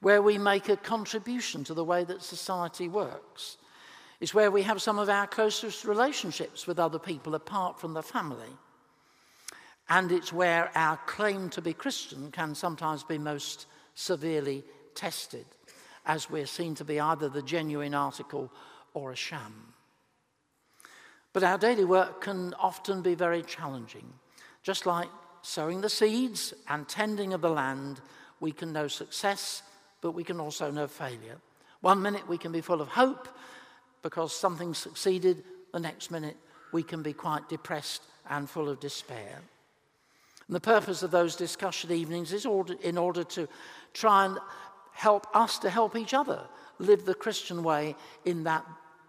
where 0.00 0.22
we 0.22 0.38
make 0.38 0.68
a 0.68 0.76
contribution 0.76 1.64
to 1.64 1.74
the 1.74 1.84
way 1.84 2.04
that 2.04 2.22
society 2.22 2.88
works. 2.88 3.58
It's 4.20 4.34
where 4.34 4.50
we 4.50 4.62
have 4.62 4.80
some 4.80 4.98
of 4.98 5.08
our 5.08 5.26
closest 5.26 5.84
relationships 5.84 6.66
with 6.66 6.78
other 6.78 6.98
people 6.98 7.34
apart 7.34 7.78
from 7.78 7.94
the 7.94 8.02
family. 8.02 8.48
And 9.88 10.10
it's 10.10 10.32
where 10.32 10.70
our 10.74 10.96
claim 11.06 11.48
to 11.50 11.62
be 11.62 11.72
Christian 11.72 12.32
can 12.32 12.54
sometimes 12.54 13.04
be 13.04 13.18
most 13.18 13.66
severely 13.94 14.64
tested, 14.94 15.46
as 16.04 16.28
we're 16.28 16.46
seen 16.46 16.74
to 16.76 16.84
be 16.84 16.98
either 16.98 17.28
the 17.28 17.42
genuine 17.42 17.94
article 17.94 18.50
or 18.94 19.12
a 19.12 19.16
sham. 19.16 19.74
But 21.32 21.44
our 21.44 21.58
daily 21.58 21.84
work 21.84 22.22
can 22.22 22.54
often 22.54 23.02
be 23.02 23.14
very 23.14 23.42
challenging. 23.42 24.12
Just 24.62 24.86
like 24.86 25.08
sowing 25.42 25.82
the 25.82 25.88
seeds 25.88 26.52
and 26.68 26.88
tending 26.88 27.32
of 27.32 27.42
the 27.42 27.50
land, 27.50 28.00
we 28.40 28.52
can 28.52 28.72
know 28.72 28.88
success, 28.88 29.62
but 30.00 30.12
we 30.12 30.24
can 30.24 30.40
also 30.40 30.70
know 30.70 30.88
failure. 30.88 31.36
One 31.80 32.02
minute 32.02 32.26
we 32.26 32.38
can 32.38 32.52
be 32.52 32.60
full 32.60 32.80
of 32.80 32.88
hope, 32.88 33.28
because 34.02 34.34
something 34.34 34.74
succeeded, 34.74 35.44
the 35.72 35.80
next 35.80 36.10
minute 36.10 36.36
we 36.72 36.82
can 36.82 37.02
be 37.02 37.12
quite 37.12 37.48
depressed 37.48 38.02
and 38.28 38.48
full 38.48 38.68
of 38.68 38.80
despair. 38.80 39.40
And 40.48 40.54
the 40.54 40.60
purpose 40.60 41.02
of 41.02 41.10
those 41.10 41.36
discussion 41.36 41.90
evenings 41.92 42.32
is 42.32 42.46
in 42.82 42.98
order 42.98 43.24
to 43.24 43.48
try 43.92 44.26
and 44.26 44.38
help 44.92 45.26
us 45.34 45.58
to 45.58 45.70
help 45.70 45.96
each 45.96 46.14
other 46.14 46.46
live 46.78 47.04
the 47.04 47.14
Christian 47.14 47.62
way 47.62 47.96
in 48.24 48.44
that 48.44 48.64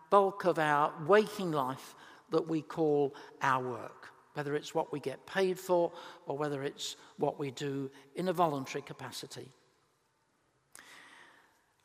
bulk 0.10 0.46
of 0.46 0.58
our 0.58 0.92
waking 1.06 1.52
life 1.52 1.96
that 2.32 2.48
we 2.48 2.62
call 2.62 3.16
our 3.42 3.64
work, 3.64 4.08
whether 4.34 4.56
it's 4.56 4.74
what 4.74 4.92
we 4.92 5.00
get 5.00 5.26
paid 5.26 5.60
for 5.60 5.92
or 6.26 6.38
whether 6.38 6.64
it's 6.64 6.96
what 7.18 7.40
we 7.40 7.52
do 7.52 7.90
in 8.16 8.28
a 8.28 8.34
voluntary 8.34 8.82
capacity. 8.82 9.50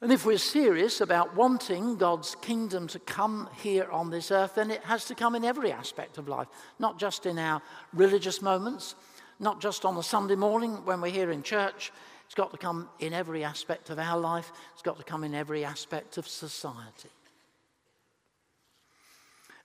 And 0.01 0.11
if 0.11 0.27
we're 0.27 0.39
serious 0.39 1.01
about 1.01 1.37
wanting 1.37 1.97
God's 1.97 2.35
kingdom 2.43 2.89
to 2.89 2.99
come 2.99 3.49
here 3.63 3.89
on 3.93 4.11
this 4.11 4.33
earth, 4.33 4.57
then 4.57 4.73
it 4.73 4.83
has 4.83 5.05
to 5.05 5.15
come 5.15 5.37
in 5.37 5.45
every 5.45 5.71
aspect 5.71 6.19
of 6.19 6.29
life, 6.29 6.49
not 6.81 6.99
just 6.99 7.25
in 7.25 7.39
our 7.39 7.63
religious 7.93 8.43
moments, 8.43 8.97
not 9.43 9.61
just 9.61 9.85
on 9.85 9.97
the 9.97 10.03
Sunday 10.03 10.37
morning 10.37 10.85
when 10.85 11.01
we're 11.01 11.13
here 11.13 11.31
in 11.31 11.43
church. 11.43 11.93
It's 12.25 12.35
got 12.35 12.53
to 12.53 12.57
come 12.57 12.89
in 13.01 13.13
every 13.13 13.45
aspect 13.45 13.91
of 13.91 13.99
our 13.99 14.19
life, 14.19 14.51
it's 14.73 14.83
got 14.83 14.97
to 14.97 15.05
come 15.05 15.25
in 15.25 15.35
every 15.35 15.65
aspect 15.65 16.17
of 16.17 16.27
society. 16.27 17.11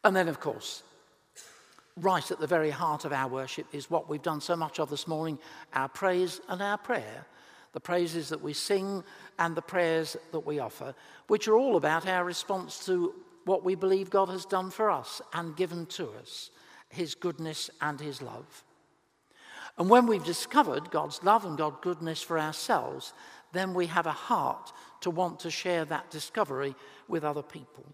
And 0.03 0.15
then, 0.15 0.27
of 0.27 0.39
course, 0.39 0.83
right 1.95 2.29
at 2.29 2.39
the 2.39 2.47
very 2.47 2.71
heart 2.71 3.05
of 3.05 3.13
our 3.13 3.27
worship 3.27 3.67
is 3.71 3.89
what 3.89 4.09
we've 4.09 4.21
done 4.21 4.41
so 4.41 4.55
much 4.55 4.79
of 4.79 4.89
this 4.89 5.07
morning 5.07 5.39
our 5.73 5.87
praise 5.87 6.41
and 6.49 6.61
our 6.61 6.77
prayer 6.77 7.25
the 7.73 7.79
praises 7.81 8.29
that 8.29 8.41
we 8.41 8.53
sing 8.53 9.03
and 9.37 9.55
the 9.55 9.61
prayers 9.61 10.17
that 10.31 10.39
we 10.39 10.57
offer, 10.57 10.95
which 11.27 11.47
are 11.47 11.55
all 11.55 11.75
about 11.75 12.07
our 12.07 12.23
response 12.23 12.83
to 12.87 13.13
what 13.45 13.63
we 13.63 13.75
believe 13.75 14.09
God 14.09 14.29
has 14.29 14.45
done 14.45 14.71
for 14.71 14.89
us 14.89 15.21
and 15.33 15.55
given 15.55 15.85
to 15.87 16.09
us, 16.19 16.49
His 16.89 17.13
goodness 17.13 17.69
and 17.79 17.99
His 17.99 18.19
love. 18.19 18.63
And 19.77 19.89
when 19.89 20.07
we've 20.07 20.23
discovered 20.23 20.89
God's 20.89 21.23
love 21.23 21.45
and 21.45 21.57
God's 21.57 21.77
goodness 21.81 22.21
for 22.21 22.39
ourselves, 22.39 23.13
then 23.53 23.73
we 23.73 23.85
have 23.87 24.07
a 24.07 24.11
heart 24.11 24.73
to 25.01 25.09
want 25.09 25.39
to 25.41 25.51
share 25.51 25.85
that 25.85 26.09
discovery 26.09 26.75
with 27.07 27.23
other 27.23 27.43
people. 27.43 27.85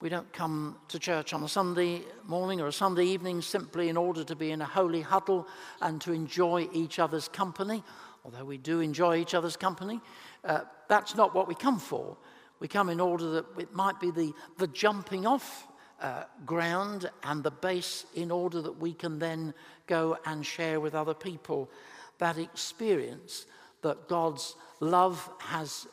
We 0.00 0.08
don't 0.08 0.30
come 0.32 0.76
to 0.88 0.98
church 0.98 1.32
on 1.32 1.42
a 1.42 1.48
Sunday 1.48 2.02
morning 2.26 2.60
or 2.60 2.66
a 2.66 2.72
Sunday 2.72 3.04
evening 3.04 3.40
simply 3.40 3.88
in 3.88 3.96
order 3.96 4.24
to 4.24 4.36
be 4.36 4.50
in 4.50 4.60
a 4.60 4.66
holy 4.66 5.00
huddle 5.00 5.46
and 5.80 6.00
to 6.02 6.12
enjoy 6.12 6.68
each 6.72 6.98
other's 6.98 7.28
company 7.28 7.82
although 8.26 8.44
we 8.44 8.58
do 8.58 8.80
enjoy 8.80 9.16
each 9.16 9.34
other's 9.34 9.56
company, 9.56 10.00
uh, 10.44 10.62
that's 10.88 11.14
not 11.14 11.32
what 11.32 11.46
we 11.46 11.54
come 11.54 11.78
for. 11.78 12.16
We 12.58 12.66
come 12.66 12.88
in 12.88 13.00
order 13.00 13.30
that 13.30 13.44
it 13.56 13.72
might 13.72 14.00
be 14.00 14.10
the, 14.10 14.32
the 14.58 14.66
jumping 14.66 15.26
off 15.26 15.68
uh, 16.00 16.24
ground 16.44 17.10
and 17.22 17.42
the 17.42 17.50
base 17.50 18.04
in 18.14 18.30
order 18.30 18.60
that 18.60 18.78
we 18.78 18.92
can 18.92 19.18
then 19.18 19.54
go 19.86 20.18
and 20.26 20.44
share 20.44 20.80
with 20.80 20.94
other 20.94 21.14
people 21.14 21.70
that 22.18 22.38
experience 22.38 23.46
that 23.82 24.08
God's 24.08 24.56
love 24.80 25.28
has 25.38 25.86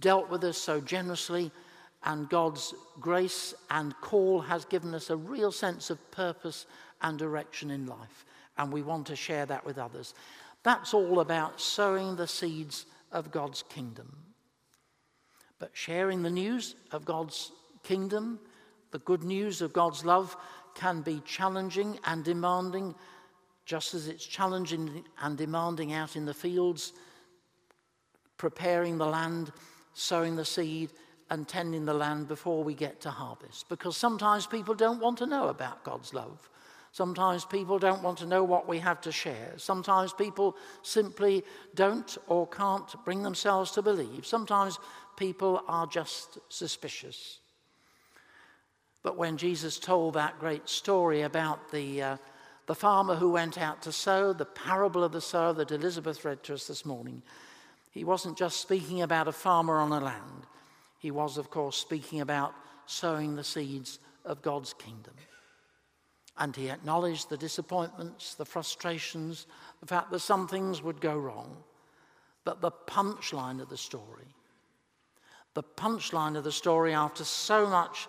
dealt 0.00 0.30
with 0.30 0.44
us 0.44 0.56
so 0.56 0.80
generously 0.80 1.50
and 2.04 2.28
God's 2.28 2.74
grace 3.00 3.54
and 3.70 3.94
call 4.00 4.40
has 4.40 4.64
given 4.64 4.94
us 4.94 5.10
a 5.10 5.16
real 5.16 5.52
sense 5.52 5.90
of 5.90 6.10
purpose 6.10 6.66
and 7.02 7.18
direction 7.18 7.70
in 7.70 7.86
life. 7.86 8.24
And 8.56 8.72
we 8.72 8.82
want 8.82 9.06
to 9.08 9.16
share 9.16 9.46
that 9.46 9.64
with 9.64 9.78
others. 9.78 10.14
That's 10.62 10.94
all 10.94 11.20
about 11.20 11.60
sowing 11.60 12.16
the 12.16 12.26
seeds 12.26 12.86
of 13.12 13.30
God's 13.30 13.62
kingdom. 13.62 14.16
But 15.58 15.70
sharing 15.72 16.22
the 16.22 16.30
news 16.30 16.76
of 16.92 17.04
God's 17.04 17.50
kingdom, 17.82 18.38
the 18.90 18.98
good 19.00 19.22
news 19.22 19.62
of 19.62 19.72
God's 19.72 20.04
love, 20.04 20.36
can 20.74 21.00
be 21.02 21.20
challenging 21.24 21.98
and 22.04 22.24
demanding, 22.24 22.94
just 23.64 23.94
as 23.94 24.08
it's 24.08 24.24
challenging 24.24 25.04
and 25.20 25.36
demanding 25.36 25.92
out 25.92 26.16
in 26.16 26.24
the 26.24 26.34
fields, 26.34 26.92
preparing 28.36 28.98
the 28.98 29.06
land, 29.06 29.52
sowing 29.94 30.36
the 30.36 30.44
seed, 30.44 30.90
and 31.30 31.46
tending 31.46 31.84
the 31.84 31.94
land 31.94 32.28
before 32.28 32.64
we 32.64 32.74
get 32.74 33.00
to 33.02 33.10
harvest. 33.10 33.68
Because 33.68 33.96
sometimes 33.96 34.46
people 34.46 34.74
don't 34.74 35.00
want 35.00 35.18
to 35.18 35.26
know 35.26 35.48
about 35.48 35.84
God's 35.84 36.14
love. 36.14 36.48
Sometimes 36.92 37.44
people 37.44 37.78
don't 37.78 38.02
want 38.02 38.18
to 38.18 38.26
know 38.26 38.42
what 38.42 38.66
we 38.66 38.78
have 38.78 39.00
to 39.02 39.12
share. 39.12 39.52
Sometimes 39.56 40.12
people 40.12 40.56
simply 40.82 41.44
don't 41.74 42.16
or 42.28 42.46
can't 42.46 42.94
bring 43.04 43.22
themselves 43.22 43.70
to 43.72 43.82
believe. 43.82 44.26
Sometimes 44.26 44.78
people 45.16 45.62
are 45.68 45.86
just 45.86 46.38
suspicious. 46.48 47.40
But 49.02 49.16
when 49.16 49.36
Jesus 49.36 49.78
told 49.78 50.14
that 50.14 50.38
great 50.38 50.68
story 50.68 51.22
about 51.22 51.70
the, 51.70 52.02
uh, 52.02 52.16
the 52.66 52.74
farmer 52.74 53.14
who 53.14 53.30
went 53.30 53.56
out 53.56 53.82
to 53.82 53.92
sow, 53.92 54.32
the 54.32 54.44
parable 54.44 55.04
of 55.04 55.12
the 55.12 55.20
sower 55.20 55.52
that 55.54 55.70
Elizabeth 55.70 56.24
read 56.24 56.42
to 56.44 56.54
us 56.54 56.66
this 56.66 56.84
morning, 56.84 57.22
he 57.90 58.04
wasn't 58.04 58.36
just 58.36 58.60
speaking 58.60 59.02
about 59.02 59.28
a 59.28 59.32
farmer 59.32 59.78
on 59.78 59.92
a 59.92 60.00
land. 60.00 60.46
He 60.98 61.10
was, 61.10 61.38
of 61.38 61.50
course, 61.50 61.76
speaking 61.76 62.20
about 62.20 62.54
sowing 62.86 63.36
the 63.36 63.44
seeds 63.44 63.98
of 64.24 64.42
God's 64.42 64.74
kingdom. 64.74 65.14
And 66.36 66.54
he 66.54 66.70
acknowledged 66.70 67.28
the 67.28 67.36
disappointments, 67.36 68.34
the 68.34 68.44
frustrations, 68.44 69.46
the 69.80 69.86
fact 69.86 70.10
that 70.10 70.20
some 70.20 70.46
things 70.46 70.82
would 70.82 71.00
go 71.00 71.16
wrong. 71.16 71.56
But 72.44 72.60
the 72.60 72.70
punchline 72.70 73.60
of 73.60 73.68
the 73.68 73.76
story, 73.76 74.34
the 75.54 75.62
punchline 75.62 76.36
of 76.36 76.44
the 76.44 76.52
story 76.52 76.94
after 76.94 77.24
so 77.24 77.66
much 77.66 78.08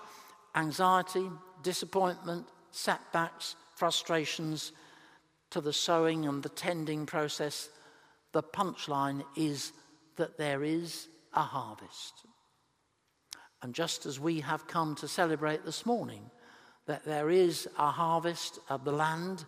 anxiety, 0.55 1.29
disappointment, 1.63 2.45
setbacks, 2.71 3.55
frustrations, 3.75 4.71
to 5.51 5.61
the 5.61 5.73
sowing 5.73 6.25
and 6.25 6.43
the 6.43 6.49
tending 6.49 7.05
process, 7.05 7.69
the 8.33 8.43
punchline 8.43 9.23
is 9.35 9.73
that 10.17 10.37
there 10.37 10.63
is 10.63 11.07
a 11.33 11.41
harvest. 11.41 12.13
And 13.61 13.73
just 13.73 14.05
as 14.05 14.19
we 14.19 14.41
have 14.41 14.67
come 14.67 14.95
to 14.95 15.07
celebrate 15.07 15.65
this 15.65 15.85
morning, 15.85 16.29
that 16.85 17.03
there 17.03 17.29
is 17.29 17.67
a 17.77 17.91
harvest 17.91 18.59
of 18.69 18.83
the 18.83 18.91
land 18.91 19.45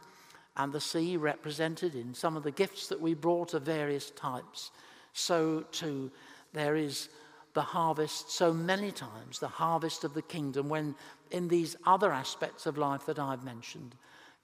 and 0.58 0.74
the 0.74 0.82
sea 0.82 1.18
represented 1.18 1.96
in 1.96 2.14
some 2.14 2.36
of 2.36 2.44
the 2.44 2.52
gifts 2.52 2.88
that 2.88 3.00
we 3.00 3.14
brought 3.14 3.54
of 3.54 3.64
various 3.64 4.12
types, 4.12 4.72
so 5.14 5.62
too 5.72 6.12
there 6.54 6.76
is 6.76 7.10
the 7.54 7.62
harvest 7.62 8.32
so 8.32 8.54
many 8.54 8.92
times, 8.92 9.40
the 9.40 9.48
harvest 9.48 10.04
of 10.04 10.14
the 10.14 10.22
kingdom, 10.22 10.70
when 10.70 10.96
in 11.32 11.48
these 11.48 11.76
other 11.86 12.12
aspects 12.12 12.66
of 12.66 12.78
life 12.78 13.06
that 13.06 13.20
I've 13.20 13.44
mentioned, 13.44 13.96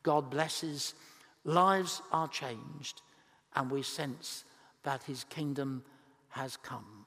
God 0.04 0.30
blesses, 0.30 0.94
lives 1.44 2.02
are 2.12 2.28
changed, 2.28 3.02
and 3.56 3.72
we 3.72 3.82
sense 3.84 4.44
that 4.84 5.04
his 5.04 5.24
kingdom 5.26 5.84
has 6.30 6.58
come. 6.58 7.06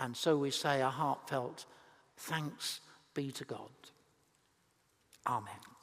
And 0.00 0.16
so 0.16 0.36
we 0.36 0.50
say 0.50 0.80
a 0.80 0.88
heartfelt 0.88 1.66
thanks 2.16 2.80
be 3.14 3.32
to 3.32 3.44
God. 3.44 3.70
Amen. 5.26 5.77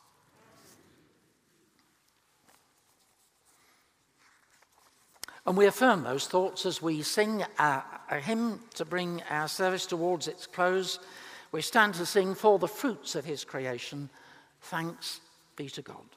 And 5.45 5.55
we 5.55 5.67
affirm 5.67 6.03
those 6.03 6.27
thoughts 6.27 6.65
as 6.65 6.81
we 6.81 7.03
sing 7.03 7.43
a, 7.59 7.83
a, 8.09 8.19
hymn 8.19 8.59
to 8.75 8.85
bring 8.85 9.21
our 9.29 9.47
service 9.47 9.85
towards 9.85 10.27
its 10.27 10.47
close. 10.47 10.99
We 11.51 11.61
stand 11.61 11.93
to 11.95 12.05
sing 12.05 12.33
for 12.33 12.57
the 12.57 12.67
fruits 12.67 13.15
of 13.15 13.25
his 13.25 13.43
creation. 13.43 14.09
Thanks 14.61 15.21
be 15.55 15.69
to 15.69 15.81
God. 15.81 16.15